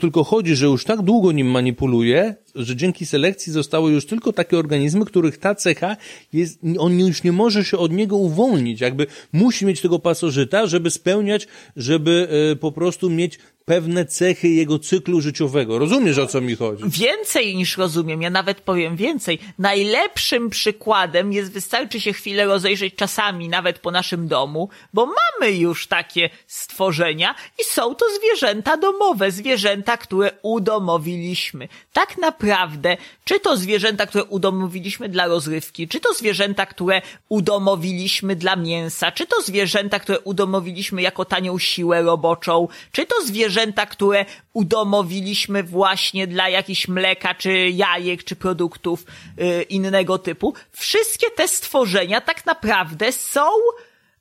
[0.00, 4.58] tylko chodzi, że już tak długo nim manipuluje, że dzięki selekcji zostały już tylko takie
[4.58, 5.96] organizmy, których ta cecha
[6.32, 10.90] jest, on już nie może się od niego uwolnić, jakby musi mieć tego pasożyta, żeby
[10.90, 11.46] spełniać,
[11.76, 13.38] żeby e, po prostu mieć
[13.70, 15.78] pewne cechy jego cyklu życiowego.
[15.78, 16.84] Rozumiesz, o co mi chodzi?
[16.86, 19.38] Więcej niż rozumiem, ja nawet powiem więcej.
[19.58, 25.86] Najlepszym przykładem jest, wystarczy się chwilę rozejrzeć czasami, nawet po naszym domu, bo mamy już
[25.86, 31.68] takie stworzenia i są to zwierzęta domowe, zwierzęta, które udomowiliśmy.
[31.92, 38.56] Tak naprawdę, czy to zwierzęta, które udomowiliśmy dla rozrywki, czy to zwierzęta, które udomowiliśmy dla
[38.56, 43.59] mięsa, czy to zwierzęta, które udomowiliśmy jako tanią siłę roboczą, czy to zwierzęta,
[43.90, 49.04] które udomowiliśmy właśnie dla jakichś mleka, czy jajek, czy produktów
[49.40, 50.54] y, innego typu.
[50.72, 53.46] Wszystkie te stworzenia tak naprawdę są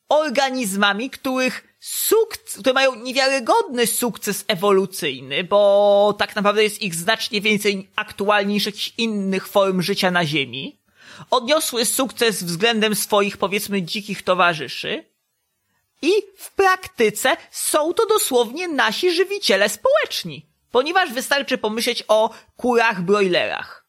[0.09, 7.89] organizmami, których sukces, które mają niewiarygodny sukces ewolucyjny, bo tak naprawdę jest ich znacznie więcej
[7.95, 10.79] aktualnie niż jakichś innych form życia na Ziemi.
[11.31, 15.03] Odniosły sukces względem swoich, powiedzmy, dzikich towarzyszy.
[16.01, 20.45] I w praktyce są to dosłownie nasi żywiciele społeczni.
[20.71, 23.85] Ponieważ wystarczy pomyśleć o kurach broilerach.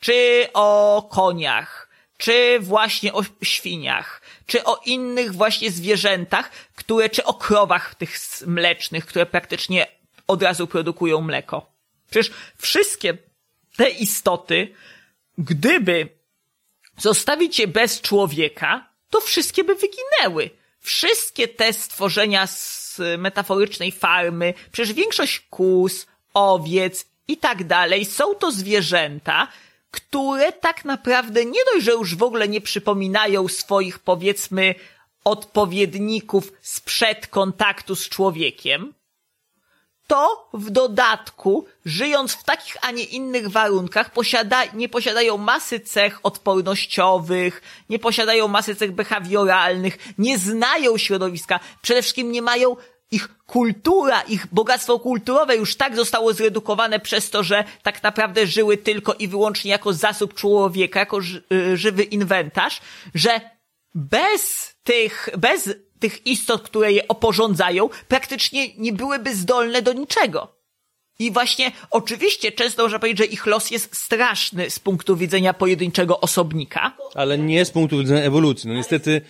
[0.00, 1.88] Czy o koniach.
[2.18, 4.22] Czy właśnie o świniach.
[4.46, 9.86] Czy o innych właśnie zwierzętach, które, czy o krowach tych mlecznych, które praktycznie
[10.26, 11.66] od razu produkują mleko.
[12.10, 13.18] Przecież wszystkie
[13.76, 14.74] te istoty,
[15.38, 16.08] gdyby
[16.98, 20.50] zostawić je bez człowieka, to wszystkie by wyginęły
[20.86, 28.52] wszystkie te stworzenia z metaforycznej farmy, przecież większość kus, owiec i tak dalej, są to
[28.52, 29.48] zwierzęta,
[29.90, 34.74] które tak naprawdę nie dość, że już w ogóle nie przypominają swoich, powiedzmy,
[35.24, 38.94] odpowiedników sprzed kontaktu z człowiekiem,
[40.06, 46.20] to w dodatku, żyjąc w takich, a nie innych warunkach, posiada, nie posiadają masy cech
[46.22, 52.76] odpornościowych, nie posiadają masy cech behawioralnych, nie znają środowiska, przede wszystkim nie mają
[53.10, 58.76] ich kultura, ich bogactwo kulturowe już tak zostało zredukowane przez to, że tak naprawdę żyły
[58.76, 61.18] tylko i wyłącznie jako zasób człowieka, jako
[61.52, 62.80] y, żywy inwentarz,
[63.14, 63.40] że
[63.94, 70.56] bez tych, bez tych istot, które je oporządzają, praktycznie nie byłyby zdolne do niczego.
[71.18, 76.20] I właśnie, oczywiście, często można powiedzieć, że ich los jest straszny z punktu widzenia pojedynczego
[76.20, 76.96] osobnika.
[77.14, 78.68] Ale nie z punktu widzenia ewolucji.
[78.68, 79.20] No niestety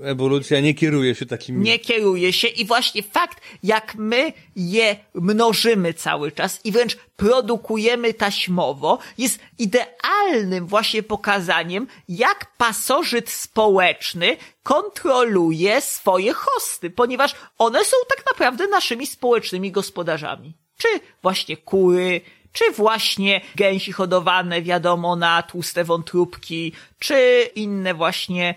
[0.00, 1.62] ewolucja nie kieruje się takim...
[1.62, 8.14] Nie kieruje się i właśnie fakt, jak my je mnożymy cały czas i wręcz produkujemy
[8.14, 18.26] taśmowo, jest idealnym właśnie pokazaniem, jak pasożyt społeczny kontroluje swoje hosty, ponieważ one są tak
[18.26, 20.54] naprawdę naszymi społecznymi gospodarzami.
[20.76, 20.88] Czy
[21.22, 22.20] właśnie kury,
[22.52, 28.54] czy właśnie gęsi hodowane, wiadomo, na tłuste wątróbki, czy inne właśnie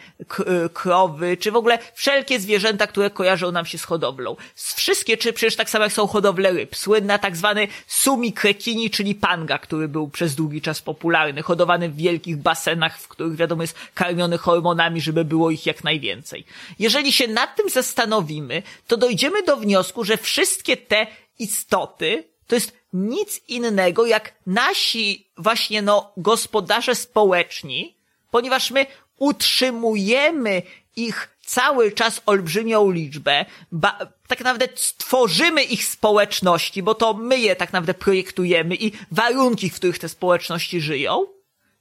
[0.73, 4.35] krowy, czy w ogóle wszelkie zwierzęta, które kojarzą nam się z hodowlą.
[4.55, 6.75] Wszystkie, czy przecież tak samo jak są hodowle ryb.
[6.75, 11.95] Słynna tak zwany sumi krekini, czyli panga, który był przez długi czas popularny, hodowany w
[11.95, 16.45] wielkich basenach, w których wiadomo jest karmiony hormonami, żeby było ich jak najwięcej.
[16.79, 21.07] Jeżeli się nad tym zastanowimy, to dojdziemy do wniosku, że wszystkie te
[21.39, 27.95] istoty to jest nic innego jak nasi właśnie no gospodarze społeczni,
[28.31, 28.85] ponieważ my
[29.17, 30.61] utrzymujemy
[30.95, 37.55] ich cały czas olbrzymią liczbę, ba, tak naprawdę stworzymy ich społeczności, bo to my je
[37.55, 41.25] tak naprawdę projektujemy i warunki, w których te społeczności żyją,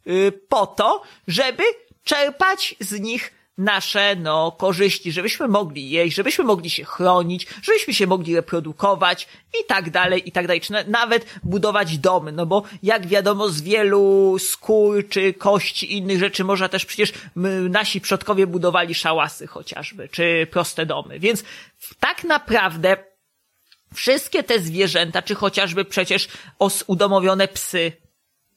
[0.06, 1.62] yy, po to, żeby
[2.04, 8.06] czerpać z nich nasze, no, korzyści, żebyśmy mogli jeść, żebyśmy mogli się chronić, żebyśmy się
[8.06, 9.28] mogli reprodukować
[9.60, 13.62] i tak dalej, i tak dalej, czy nawet budować domy, no bo jak wiadomo z
[13.62, 19.46] wielu skór czy kości i innych rzeczy można też przecież my, nasi przodkowie budowali szałasy
[19.46, 21.44] chociażby, czy proste domy, więc
[22.00, 22.96] tak naprawdę
[23.94, 27.92] wszystkie te zwierzęta, czy chociażby przecież os udomowione psy,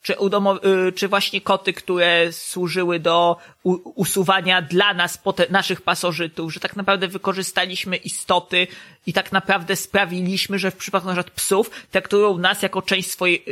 [0.01, 3.37] czy, udomo- y, czy właśnie koty, które służyły do
[3.83, 8.67] usuwania dla nas, naszych pasożytów, że tak naprawdę wykorzystaliśmy istoty
[9.05, 13.45] i tak naprawdę sprawiliśmy, że w przypadku na przykład psów traktują nas jako część swojej,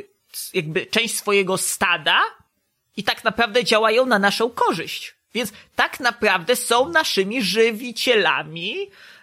[0.53, 2.19] jakby część swojego stada
[2.97, 5.15] i tak naprawdę działają na naszą korzyść.
[5.33, 8.75] Więc tak naprawdę są naszymi żywicielami,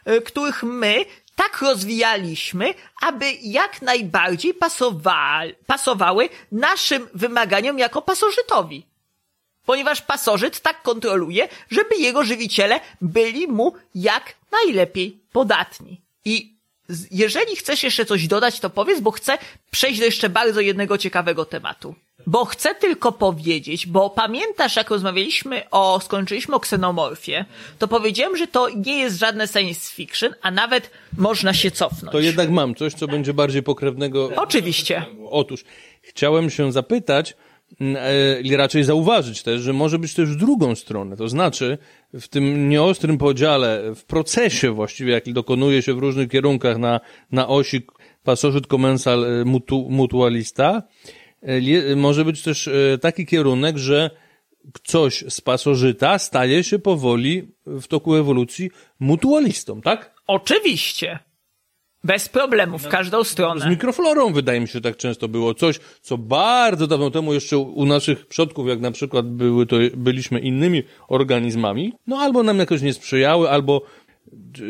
[0.09, 1.05] y, których my
[1.37, 8.87] tak rozwijaliśmy, aby jak najbardziej pasowa- pasowały naszym wymaganiom jako pasożytowi.
[9.67, 16.01] Ponieważ pasożyt tak kontroluje, żeby jego żywiciele byli mu jak najlepiej podatni.
[16.25, 16.53] I
[17.11, 19.39] jeżeli chcesz jeszcze coś dodać, to powiedz, bo chcę
[19.71, 21.95] przejść do jeszcze bardzo jednego ciekawego tematu.
[22.27, 27.45] Bo chcę tylko powiedzieć, bo pamiętasz, jak rozmawialiśmy o, skończyliśmy o ksenomorfie,
[27.79, 32.13] to powiedziałem, że to nie jest żadne science fiction, a nawet można się cofnąć.
[32.13, 34.31] To jednak mam coś, co będzie bardziej pokrewnego.
[34.37, 35.05] Oczywiście.
[35.31, 35.65] Otóż,
[36.03, 37.37] chciałem się zapytać,
[37.81, 41.17] mm, e, i raczej zauważyć też, że może być też w drugą stronę.
[41.17, 41.79] To znaczy,
[42.15, 47.01] w tym nieostrym podziale, w procesie właściwie, jaki dokonuje się w różnych kierunkach na,
[47.33, 47.87] na osi
[48.25, 50.83] pasożyt, komensal, e, mutu, mutualista,
[51.97, 54.11] może być też e, taki kierunek, że
[54.85, 58.71] coś z pasożyta staje się powoli w toku ewolucji
[59.01, 60.15] mutualistą, tak?
[60.27, 61.19] Oczywiście.
[62.05, 63.71] Bez problemu, w każdą Z stronę.
[63.71, 65.55] mikroflorą wydaje mi się tak często było.
[65.55, 70.41] Coś, co bardzo dawno temu jeszcze u naszych przodków, jak na przykład były to, byliśmy
[70.41, 73.83] innymi organizmami, no albo nam jakoś nie sprzyjały, albo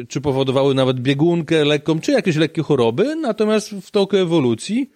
[0.09, 4.91] czy powodowały nawet biegunkę lekką, czy jakieś lekkie choroby, natomiast w toku ewolucji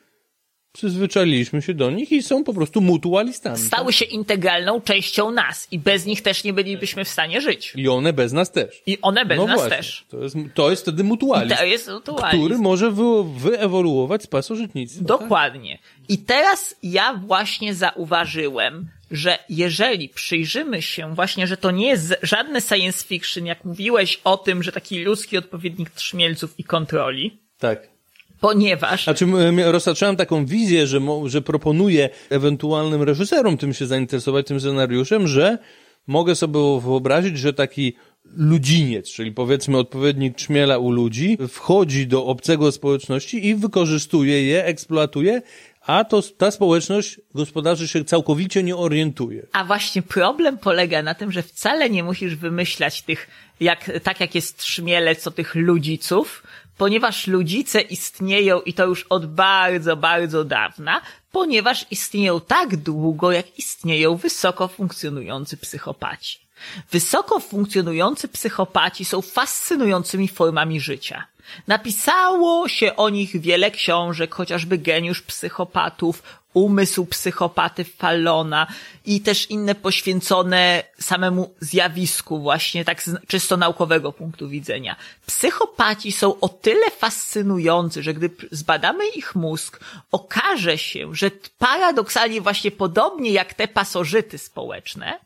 [0.77, 3.59] przyzwyczailiśmy się do nich i są po prostu mutualistami.
[3.59, 7.73] Stały się integralną częścią nas i bez nich też nie bylibyśmy w stanie żyć.
[7.77, 8.83] I one bez nas też.
[8.87, 9.77] I one bez no nas właśnie.
[9.77, 10.05] też.
[10.09, 12.39] To jest, to jest wtedy mutualizm, To jest mutualizm.
[12.39, 13.03] który może wy,
[13.37, 15.05] wyewoluować z pasożytnictwa.
[15.05, 15.79] Dokładnie.
[16.09, 22.61] I teraz ja właśnie zauważyłem, że jeżeli przyjrzymy się właśnie, że to nie jest żadne
[22.61, 27.96] science fiction, jak mówiłeś o tym, że taki ludzki odpowiednik trzmielców i kontroli, Tak.
[28.41, 29.27] Ponieważ Znaczy,
[29.65, 35.59] roztaczałem taką wizję, że, że proponuję ewentualnym reżyserom tym się zainteresować, tym scenariuszem, że
[36.07, 37.97] mogę sobie wyobrazić, że taki
[38.37, 45.43] ludziniec, czyli powiedzmy odpowiednik czmiela u ludzi, wchodzi do obcego społeczności i wykorzystuje je, eksploatuje,
[45.87, 49.47] a to ta społeczność gospodarzy się całkowicie nie orientuje.
[49.53, 53.27] A właśnie problem polega na tym, że wcale nie musisz wymyślać tych,
[53.61, 56.43] jak, tak jak jest trzmielec, co tych ludziców,
[56.77, 61.01] ponieważ ludzice istnieją i to już od bardzo, bardzo dawna,
[61.33, 66.46] ponieważ istnieją tak długo, jak istnieją wysoko funkcjonujący psychopaci.
[66.91, 71.27] Wysoko funkcjonujący psychopaci są fascynującymi formami życia.
[71.67, 76.23] Napisało się o nich wiele książek, chociażby Geniusz Psychopatów,
[76.55, 78.67] Umysł Psychopaty Fallona
[79.05, 84.97] i też inne poświęcone samemu zjawisku właśnie tak z czysto naukowego punktu widzenia.
[85.27, 89.81] Psychopaci są o tyle fascynujący, że gdy zbadamy ich mózg,
[90.13, 95.19] okaże się, że paradoksalnie właśnie podobnie jak te pasożyty społeczne,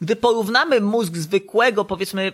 [0.00, 2.32] gdy porównamy mózg zwykłego, powiedzmy,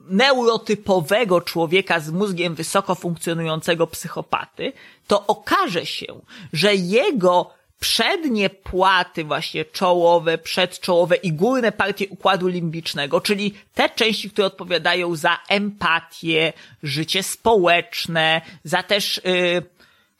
[0.00, 4.72] neurotypowego człowieka z mózgiem wysoko funkcjonującego psychopaty,
[5.06, 6.06] to okaże się,
[6.52, 7.50] że jego
[7.80, 15.16] przednie płaty, właśnie czołowe, przedczołowe i górne partie układu limbicznego, czyli te części, które odpowiadają
[15.16, 16.52] za empatię,
[16.82, 19.62] życie społeczne, za też yy,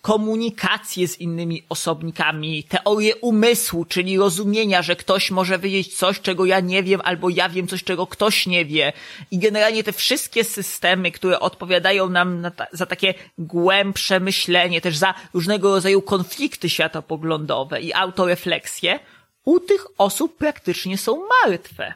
[0.05, 6.61] komunikację z innymi osobnikami, teorię umysłu, czyli rozumienia, że ktoś może wiedzieć coś, czego ja
[6.61, 8.93] nie wiem, albo ja wiem coś, czego ktoś nie wie.
[9.31, 14.97] I generalnie te wszystkie systemy, które odpowiadają nam na ta, za takie głębsze myślenie, też
[14.97, 19.01] za różnego rodzaju konflikty światopoglądowe i autorefleksje,
[19.45, 21.95] u tych osób praktycznie są martwe.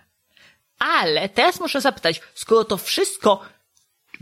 [0.79, 3.41] Ale teraz muszę zapytać, skoro to wszystko,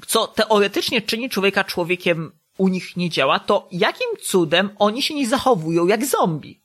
[0.07, 5.29] co teoretycznie czyni człowieka człowiekiem u nich nie działa, to jakim cudem oni się nie
[5.29, 6.63] zachowują jak zombie?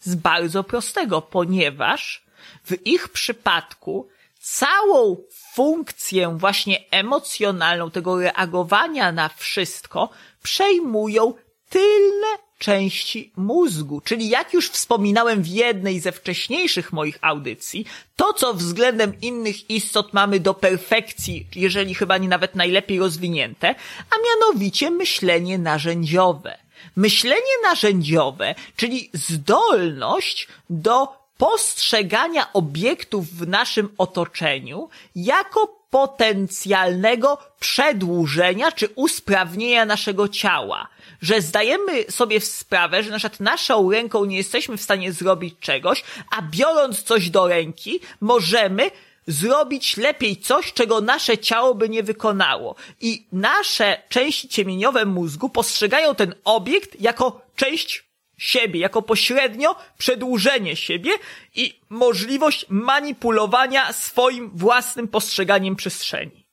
[0.00, 2.26] Z bardzo prostego, ponieważ
[2.64, 4.08] w ich przypadku
[4.40, 5.16] całą
[5.54, 10.08] funkcję właśnie emocjonalną tego reagowania na wszystko
[10.42, 11.34] przejmują
[11.68, 12.26] tylne
[12.62, 14.00] części mózgu.
[14.00, 17.86] Czyli jak już wspominałem w jednej ze wcześniejszych moich audycji,
[18.16, 23.74] to co względem innych istot mamy do perfekcji, jeżeli chyba nie nawet najlepiej rozwinięte,
[24.10, 26.58] a mianowicie myślenie narzędziowe.
[26.96, 31.08] Myślenie narzędziowe, czyli zdolność do
[31.38, 40.88] postrzegania obiektów w naszym otoczeniu jako potencjalnego przedłużenia czy usprawnienia naszego ciała.
[41.22, 46.04] Że zdajemy sobie sprawę, że na przykład naszą ręką nie jesteśmy w stanie zrobić czegoś,
[46.30, 48.90] a biorąc coś do ręki, możemy
[49.26, 52.74] zrobić lepiej coś, czego nasze ciało by nie wykonało.
[53.00, 58.11] I nasze części ciemieniowe mózgu postrzegają ten obiekt jako część
[58.42, 61.10] siebie, jako pośrednio przedłużenie siebie
[61.54, 66.46] i możliwość manipulowania swoim własnym postrzeganiem przestrzeni.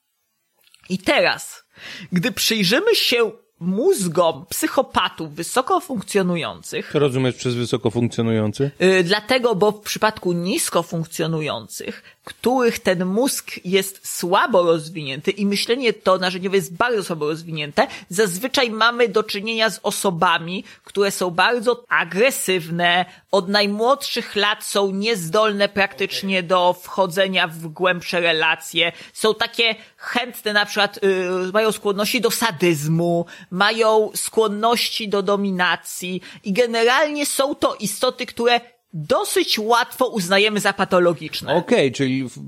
[0.90, 1.64] I teraz,
[2.12, 8.72] gdy przyjrzymy się mózgom psychopatów wysoko funkcjonujących, Co rozumiesz przez wysoko funkcjonujący?
[8.80, 15.94] Yy, dlatego, bo w przypadku nisko funkcjonujących, których ten mózg jest słabo rozwinięty i myślenie
[15.94, 21.84] to narzędziowe jest bardzo słabo rozwinięte, zazwyczaj mamy do czynienia z osobami, które są bardzo
[21.90, 30.54] agresywne, od najmłodszych lat są niezdolne praktycznie do wchodzenia w głębsze relacje, są takie chętne
[30.54, 37.76] na przykład, yy, mają skłonności do sadyzmu, mają skłonności do dominacji i generalnie są to
[37.76, 38.62] istoty, które
[38.94, 41.54] dosyć łatwo uznajemy za patologiczne.
[41.54, 42.40] Okej, czyli w,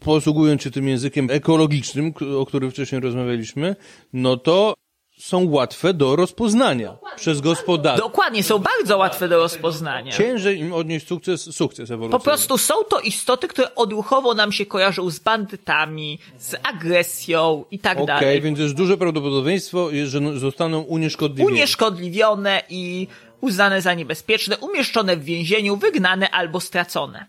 [0.00, 3.76] posługując się tym językiem ekologicznym, o którym wcześniej rozmawialiśmy,
[4.12, 4.74] no to
[5.18, 8.02] są łatwe do rozpoznania przez gospodarkę.
[8.02, 10.12] Dokładnie, są bardzo łatwe do rozpoznania.
[10.12, 12.18] Ciężej im odnieść sukces, sukces ewolucyjny.
[12.18, 17.78] Po prostu są to istoty, które odruchowo nam się kojarzą z bandytami, z agresją i
[17.78, 18.40] tak Okej, dalej.
[18.40, 21.54] więc jest duże prawdopodobieństwo, że zostaną unieszkodliwione.
[21.54, 23.06] Unieszkodliwione i
[23.40, 27.26] uznane za niebezpieczne, umieszczone w więzieniu, wygnane albo stracone.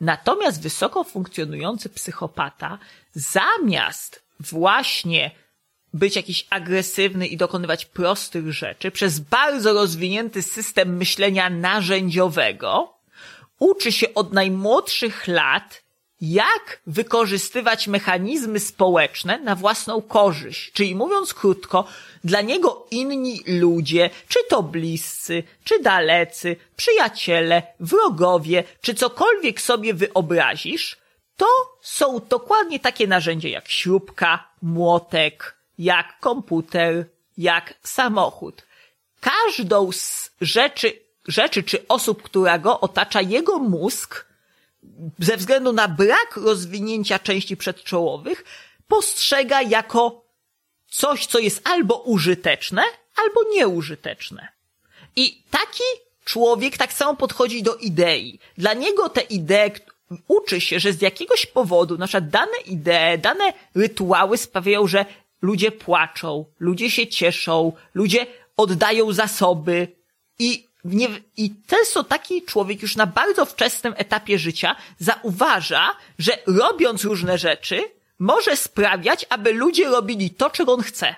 [0.00, 2.78] Natomiast wysoko funkcjonujący psychopata,
[3.12, 5.30] zamiast właśnie
[5.94, 12.98] być jakiś agresywny i dokonywać prostych rzeczy, przez bardzo rozwinięty system myślenia narzędziowego,
[13.58, 15.83] uczy się od najmłodszych lat,
[16.20, 20.72] jak wykorzystywać mechanizmy społeczne na własną korzyść.
[20.72, 21.84] Czyli mówiąc krótko,
[22.24, 30.96] dla niego inni ludzie, czy to bliscy, czy dalecy, przyjaciele, wrogowie, czy cokolwiek sobie wyobrazisz,
[31.36, 31.46] to
[31.82, 37.06] są dokładnie takie narzędzia jak śrubka, młotek, jak komputer,
[37.38, 38.62] jak samochód.
[39.20, 40.92] Każdą z rzeczy,
[41.28, 44.26] rzeczy czy osób, która go otacza, jego mózg,
[45.18, 48.44] ze względu na brak rozwinięcia części przedczołowych,
[48.88, 50.24] postrzega jako
[50.88, 52.82] coś, co jest albo użyteczne,
[53.16, 54.48] albo nieużyteczne.
[55.16, 55.82] I taki
[56.24, 58.38] człowiek tak samo podchodzi do idei.
[58.58, 59.70] Dla niego te idee
[60.28, 65.04] uczy się, że z jakiegoś powodu, na przykład dane idee, dane rytuały sprawiają, że
[65.42, 68.26] ludzie płaczą, ludzie się cieszą, ludzie
[68.56, 69.88] oddają zasoby
[70.38, 77.04] i nie, i często taki człowiek już na bardzo wczesnym etapie życia zauważa, że robiąc
[77.04, 77.84] różne rzeczy,
[78.18, 81.14] może sprawiać, aby ludzie robili to, czego on chce.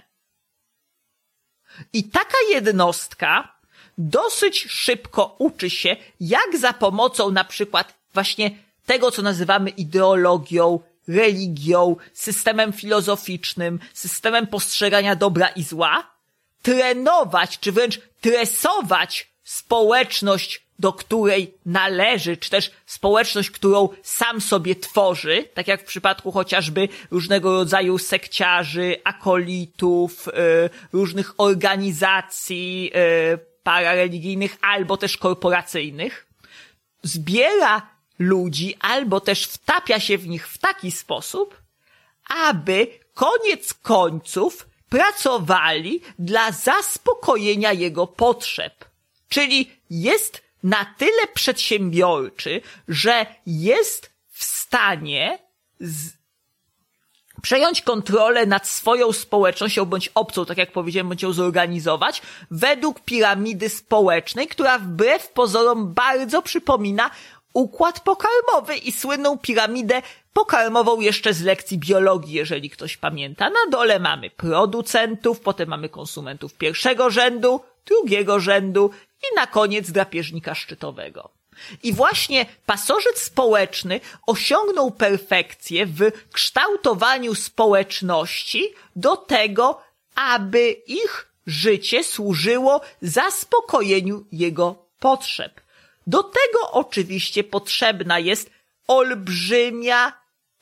[1.92, 3.56] I taka jednostka
[3.98, 8.50] dosyć szybko uczy się, jak za pomocą na przykład właśnie
[8.86, 16.10] tego, co nazywamy ideologią, religią, systemem filozoficznym, systemem postrzegania dobra i zła,
[16.62, 25.48] trenować, czy wręcz tresować społeczność, do której należy, czy też społeczność, którą sam sobie tworzy,
[25.54, 30.32] tak jak w przypadku chociażby różnego rodzaju sekciarzy, akolitów, y,
[30.92, 32.90] różnych organizacji
[33.34, 36.26] y, parareligijnych albo też korporacyjnych,
[37.02, 41.62] zbiera ludzi albo też wtapia się w nich w taki sposób,
[42.48, 48.95] aby koniec końców pracowali dla zaspokojenia jego potrzeb.
[49.28, 55.38] Czyli jest na tyle przedsiębiorczy, że jest w stanie
[55.80, 56.12] z...
[57.42, 63.68] przejąć kontrolę nad swoją społecznością bądź obcą, tak jak powiedziałem, bądź ją zorganizować według piramidy
[63.68, 67.10] społecznej, która wbrew pozorom bardzo przypomina
[67.52, 70.02] układ pokarmowy i słynną piramidę
[70.32, 73.50] pokarmową jeszcze z lekcji biologii, jeżeli ktoś pamięta.
[73.50, 78.90] Na dole mamy producentów, potem mamy konsumentów pierwszego rzędu, drugiego rzędu
[79.22, 81.30] i na koniec drapieżnika szczytowego.
[81.82, 86.00] I właśnie pasożyt społeczny osiągnął perfekcję w
[86.32, 89.82] kształtowaniu społeczności do tego,
[90.14, 95.60] aby ich życie służyło zaspokojeniu jego potrzeb.
[96.06, 98.50] Do tego oczywiście potrzebna jest
[98.88, 100.12] olbrzymia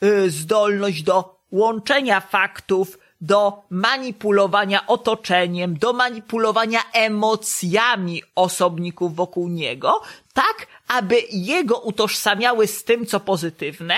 [0.02, 10.02] y, zdolność do łączenia faktów, do manipulowania otoczeniem, do manipulowania emocjami osobników wokół niego,
[10.32, 13.96] tak aby jego utożsamiały z tym, co pozytywne,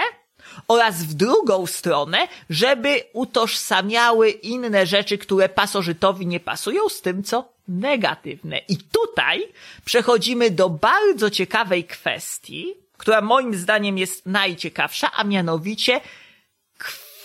[0.69, 2.19] oraz w drugą stronę,
[2.51, 8.59] żeby utożsamiały inne rzeczy, które pasożytowi nie pasują z tym, co negatywne.
[8.69, 9.49] I tutaj
[9.85, 16.01] przechodzimy do bardzo ciekawej kwestii, która moim zdaniem jest najciekawsza, a mianowicie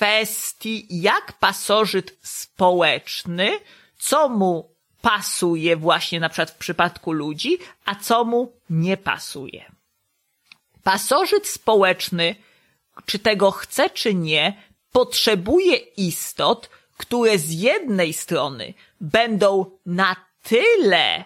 [0.01, 3.59] kwestii, jak pasożyt społeczny,
[3.97, 9.71] co mu pasuje właśnie na przykład w przypadku ludzi, a co mu nie pasuje.
[10.83, 12.35] Pasożyt społeczny,
[13.05, 21.23] czy tego chce, czy nie, potrzebuje istot, które z jednej strony będą na tyle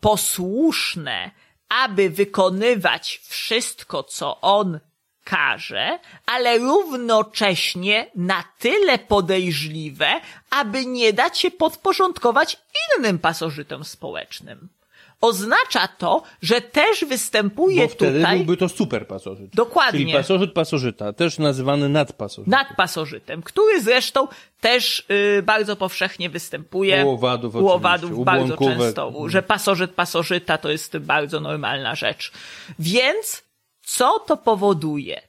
[0.00, 1.30] posłuszne,
[1.68, 4.80] aby wykonywać wszystko, co on
[5.28, 10.06] każe, ale równocześnie na tyle podejrzliwe,
[10.50, 12.56] aby nie dać się podporządkować
[12.98, 14.68] innym pasożytom społecznym.
[15.20, 19.50] Oznacza to, że też występuje Bo wtedy tutaj byłby to super pasożyt.
[19.54, 20.00] Dokładnie.
[20.00, 22.50] Czyli pasożyt pasożyta, też nazywany nadpasożytem.
[22.50, 24.28] nad pasożytem, który zresztą
[24.60, 27.06] też y, bardzo powszechnie występuje.
[27.06, 32.32] U owadów U owadów bardzo często, że pasożyt pasożyta to jest bardzo normalna rzecz.
[32.78, 33.47] Więc
[33.88, 35.22] co to powoduje?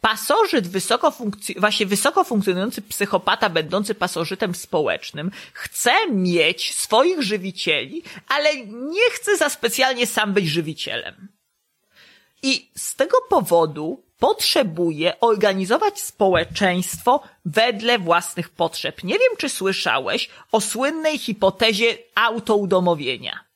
[0.00, 8.56] Pasożyt wysoko funkc- właśnie wysoko funkcjonujący psychopata, będący pasożytem społecznym, chce mieć swoich żywicieli, ale
[8.66, 11.28] nie chce za specjalnie sam być żywicielem.
[12.42, 19.04] I z tego powodu potrzebuje organizować społeczeństwo wedle własnych potrzeb.
[19.04, 23.47] Nie wiem, czy słyszałeś o słynnej hipotezie autoudomowienia.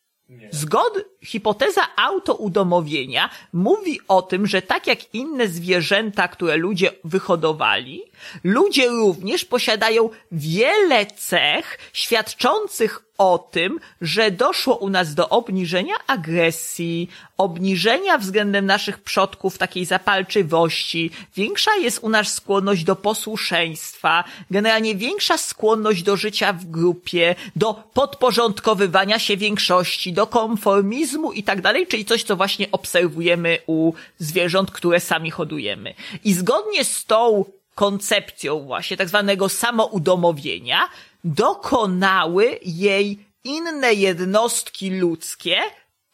[0.51, 8.03] Zgod, hipoteza autoudomowienia mówi o tym, że tak jak inne zwierzęta, które ludzie wyhodowali,
[8.45, 17.09] ludzie również posiadają wiele cech świadczących o tym, że doszło u nas do obniżenia agresji,
[17.39, 25.39] obniżenia względem naszych przodków takiej zapalczywości, większa jest u nas skłonność do posłuszeństwa, generalnie większa
[25.39, 32.05] skłonność do życia w grupie, do podporządkowywania się większości, do konformizmu i tak dalej, czyli
[32.05, 35.95] coś, co właśnie obserwujemy u zwierząt, które sami hodujemy.
[36.25, 37.45] I zgodnie z tą
[37.75, 40.89] koncepcją właśnie tak zwanego samoudomowienia
[41.25, 45.57] dokonały jej inne jednostki ludzkie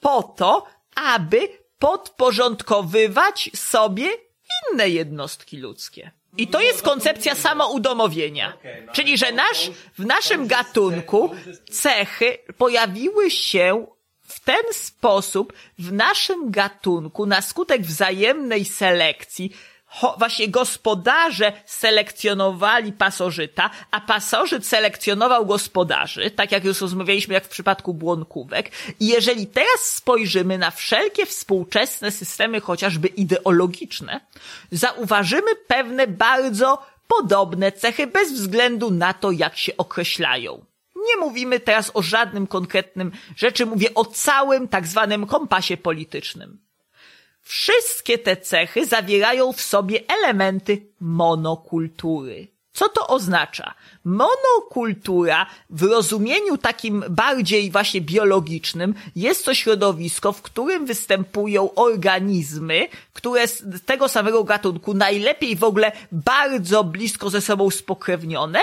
[0.00, 1.48] po to, aby
[1.78, 4.08] podporządkowywać sobie
[4.72, 6.10] inne jednostki ludzkie.
[6.36, 8.56] I to jest koncepcja samoudomowienia.
[8.92, 11.34] Czyli, że nasz, w naszym gatunku
[11.70, 13.86] cechy pojawiły się
[14.22, 19.52] w ten sposób w naszym gatunku na skutek wzajemnej selekcji
[20.18, 27.94] właśnie gospodarze selekcjonowali pasożyta, a pasożyt selekcjonował gospodarzy, tak jak już rozmawialiśmy jak w przypadku
[27.94, 28.70] błonkówek.
[29.00, 34.20] I jeżeli teraz spojrzymy na wszelkie współczesne systemy, chociażby ideologiczne,
[34.72, 40.64] zauważymy pewne bardzo podobne cechy bez względu na to, jak się określają.
[40.96, 46.67] Nie mówimy teraz o żadnym konkretnym rzeczy, mówię o całym tak zwanym kompasie politycznym.
[47.48, 52.48] Wszystkie te cechy zawierają w sobie elementy monokultury.
[52.72, 53.74] Co to oznacza?
[54.04, 63.48] Monokultura w rozumieniu takim bardziej właśnie biologicznym jest to środowisko, w którym występują organizmy, które
[63.48, 68.60] z tego samego gatunku, najlepiej w ogóle bardzo blisko ze sobą spokrewnione,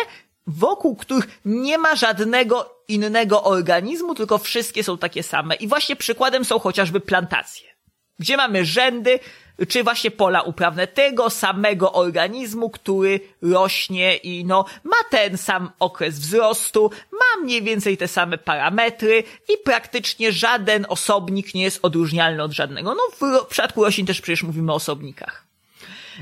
[0.47, 5.55] wokół których nie ma żadnego innego organizmu, tylko wszystkie są takie same.
[5.55, 7.74] I właśnie przykładem są chociażby plantacje
[8.19, 9.19] gdzie mamy rzędy,
[9.67, 16.19] czy właśnie pola uprawne tego samego organizmu, który rośnie i no, ma ten sam okres
[16.19, 22.51] wzrostu, ma mniej więcej te same parametry i praktycznie żaden osobnik nie jest odróżnialny od
[22.51, 22.95] żadnego.
[22.95, 25.45] No, w, w przypadku roślin też przecież mówimy o osobnikach.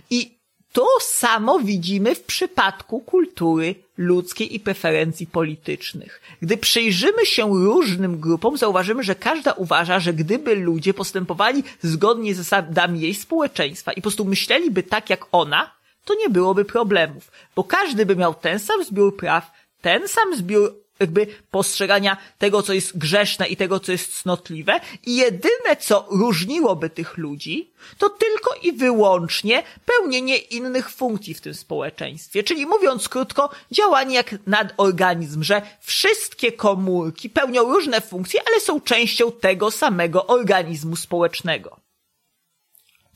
[0.09, 0.42] I
[0.73, 6.21] to samo widzimy w przypadku kultury ludzkiej i preferencji politycznych.
[6.41, 12.37] Gdy przyjrzymy się różnym grupom, zauważymy, że każda uważa, że gdyby ludzie postępowali zgodnie z
[12.37, 15.71] zasadami jej społeczeństwa i po prostu myśleliby tak jak ona,
[16.05, 19.51] to nie byłoby problemów, bo każdy by miał ten sam zbiór praw,
[19.81, 25.15] ten sam zbiór jakby postrzegania tego, co jest grzeszne i tego, co jest cnotliwe i
[25.15, 32.43] jedyne, co różniłoby tych ludzi, to tylko i wyłącznie pełnienie innych funkcji w tym społeczeństwie.
[32.43, 39.31] Czyli mówiąc krótko, działanie jak nadorganizm, że wszystkie komórki pełnią różne funkcje, ale są częścią
[39.31, 41.79] tego samego organizmu społecznego.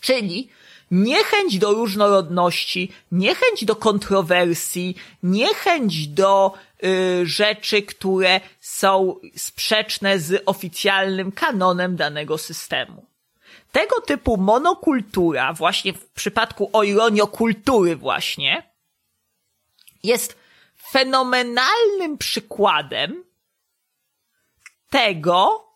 [0.02, 0.50] Czyli
[0.92, 11.32] niechęć do różnorodności, niechęć do kontrowersji, niechęć do y, rzeczy, które są sprzeczne z oficjalnym
[11.32, 13.06] kanonem danego systemu.
[13.72, 18.64] Tego typu monokultura, właśnie w przypadku o ironio kultury właśnie,
[20.04, 20.38] jest
[20.92, 23.24] fenomenalnym przykładem
[24.90, 25.68] tego,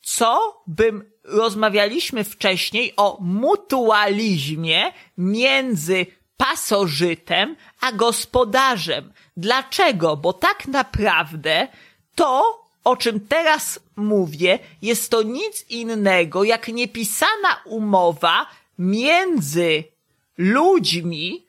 [0.00, 6.06] co bym rozmawialiśmy wcześniej o mutualizmie między
[6.36, 9.12] pasożytem a gospodarzem.
[9.36, 10.16] Dlaczego?
[10.16, 11.68] Bo tak naprawdę
[12.14, 18.46] to, o czym teraz mówię, jest to nic innego jak niepisana umowa
[18.78, 19.84] między
[20.38, 21.46] ludźmi,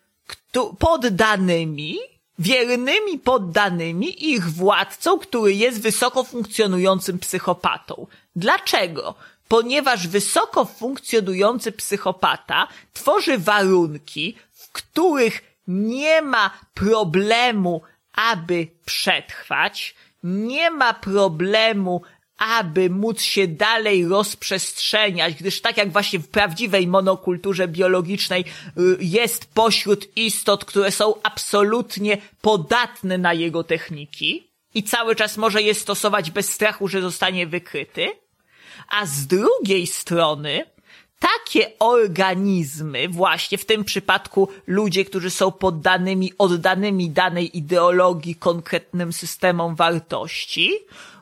[0.79, 1.99] poddanymi,
[2.39, 8.07] wiernymi poddanymi ich władcą, który jest wysoko funkcjonującym psychopatą.
[8.35, 9.15] Dlaczego?
[9.51, 17.81] Ponieważ wysoko funkcjonujący psychopata tworzy warunki, w których nie ma problemu,
[18.13, 22.01] aby przetrwać, nie ma problemu,
[22.37, 29.53] aby móc się dalej rozprzestrzeniać, gdyż tak jak właśnie w prawdziwej monokulturze biologicznej y, jest
[29.53, 36.31] pośród istot, które są absolutnie podatne na jego techniki i cały czas może je stosować
[36.31, 38.21] bez strachu, że zostanie wykryty,
[38.91, 40.65] a z drugiej strony
[41.19, 49.75] takie organizmy, właśnie w tym przypadku ludzie, którzy są poddanymi, oddanymi danej ideologii konkretnym systemom
[49.75, 50.71] wartości,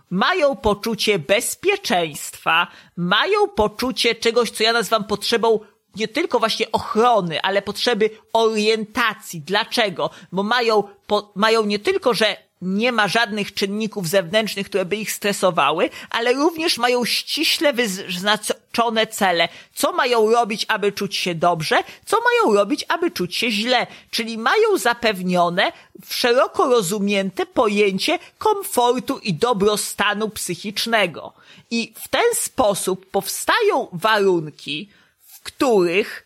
[0.09, 2.67] mają poczucie bezpieczeństwa,
[2.97, 5.59] mają poczucie czegoś, co ja nazywam potrzebą
[5.95, 9.41] nie tylko właśnie ochrony, ale potrzeby orientacji.
[9.41, 10.09] Dlaczego?
[10.31, 15.11] Bo mają, po, mają nie tylko, że nie ma żadnych czynników zewnętrznych, które by ich
[15.11, 19.49] stresowały, ale również mają ściśle wyznaczone cele.
[19.73, 23.87] Co mają robić, aby czuć się dobrze, co mają robić, aby czuć się źle.
[24.11, 25.71] Czyli mają zapewnione
[26.09, 31.33] szeroko rozumiente pojęcie komfortu i dobrostanu psychicznego.
[31.71, 34.89] I w ten sposób powstają warunki,
[35.27, 36.25] w których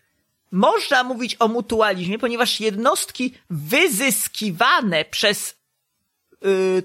[0.52, 5.54] można mówić o mutualizmie, ponieważ jednostki wyzyskiwane przez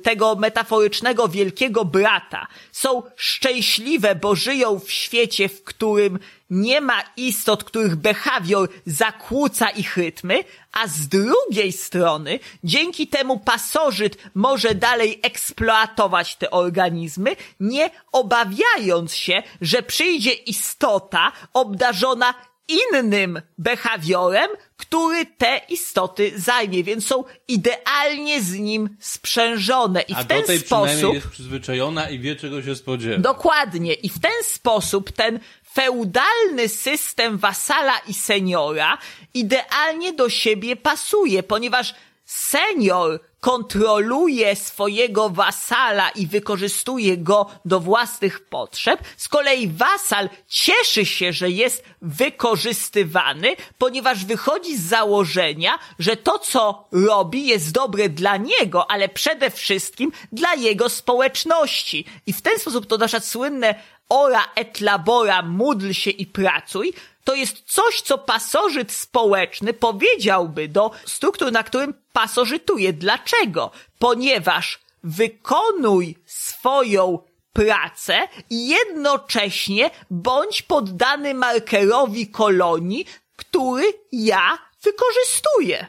[0.03, 2.47] tego metaforycznego wielkiego brata.
[2.71, 9.97] Są szczęśliwe, bo żyją w świecie, w którym nie ma istot, których behawior zakłóca ich
[9.97, 19.15] rytmy, a z drugiej strony, dzięki temu pasożyt może dalej eksploatować te organizmy, nie obawiając
[19.15, 22.33] się, że przyjdzie istota obdarzona
[22.69, 30.01] innym behawiorem, który te istoty zajmie, więc są idealnie z nim sprzężone.
[30.01, 31.13] I A w ten do tej sposób.
[31.13, 33.17] jest przyzwyczajona i wie, czego się spodziewa.
[33.17, 33.93] Dokładnie.
[33.93, 35.39] I w ten sposób ten
[35.73, 38.97] feudalny system wasala i seniora
[39.33, 41.95] idealnie do siebie pasuje, ponieważ
[42.25, 48.99] senior kontroluje swojego wasala i wykorzystuje go do własnych potrzeb.
[49.17, 56.87] Z kolei wasal cieszy się, że jest wykorzystywany, ponieważ wychodzi z założenia, że to, co
[56.91, 62.05] robi, jest dobre dla niego, ale przede wszystkim dla jego społeczności.
[62.25, 63.75] I w ten sposób to nasza słynne
[64.09, 70.91] ora et labora, módl się i pracuj, to jest coś, co pasożyt społeczny powiedziałby do
[71.05, 72.93] struktur, na którym pasożytuje.
[72.93, 73.71] Dlaczego?
[73.99, 77.19] Ponieważ wykonuj swoją
[77.53, 83.05] pracę i jednocześnie bądź poddany markerowi kolonii,
[83.35, 85.87] który ja wykorzystuję.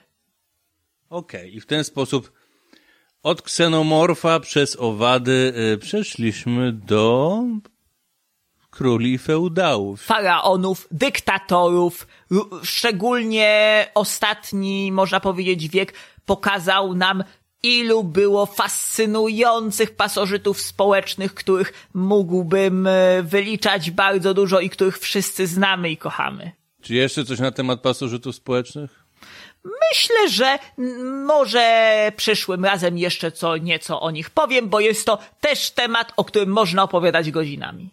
[1.10, 1.50] Okej, okay.
[1.50, 2.32] i w ten sposób
[3.22, 7.42] od ksenomorfa przez owady y, przeszliśmy do
[8.70, 10.02] króli feudałów.
[10.02, 12.06] Faraonów, dyktatorów,
[12.62, 15.94] szczególnie ostatni, można powiedzieć, wiek
[16.26, 17.24] pokazał nam,
[17.62, 25.90] ilu było fascynujących pasożytów społecznych, których mógłbym e, wyliczać bardzo dużo i których wszyscy znamy
[25.90, 26.52] i kochamy.
[26.82, 29.04] Czy jeszcze coś na temat pasożytów społecznych?
[29.64, 30.58] Myślę, że
[31.26, 36.24] może przyszłym razem jeszcze co nieco o nich powiem, bo jest to też temat, o
[36.24, 37.90] którym można opowiadać godzinami.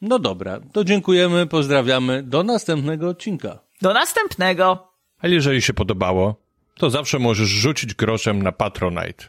[0.00, 2.22] No dobra, to dziękujemy, pozdrawiamy.
[2.22, 3.58] Do następnego odcinka.
[3.82, 4.92] Do następnego.
[5.18, 6.42] A jeżeli się podobało,
[6.74, 9.24] to zawsze możesz rzucić groszem na Patronite.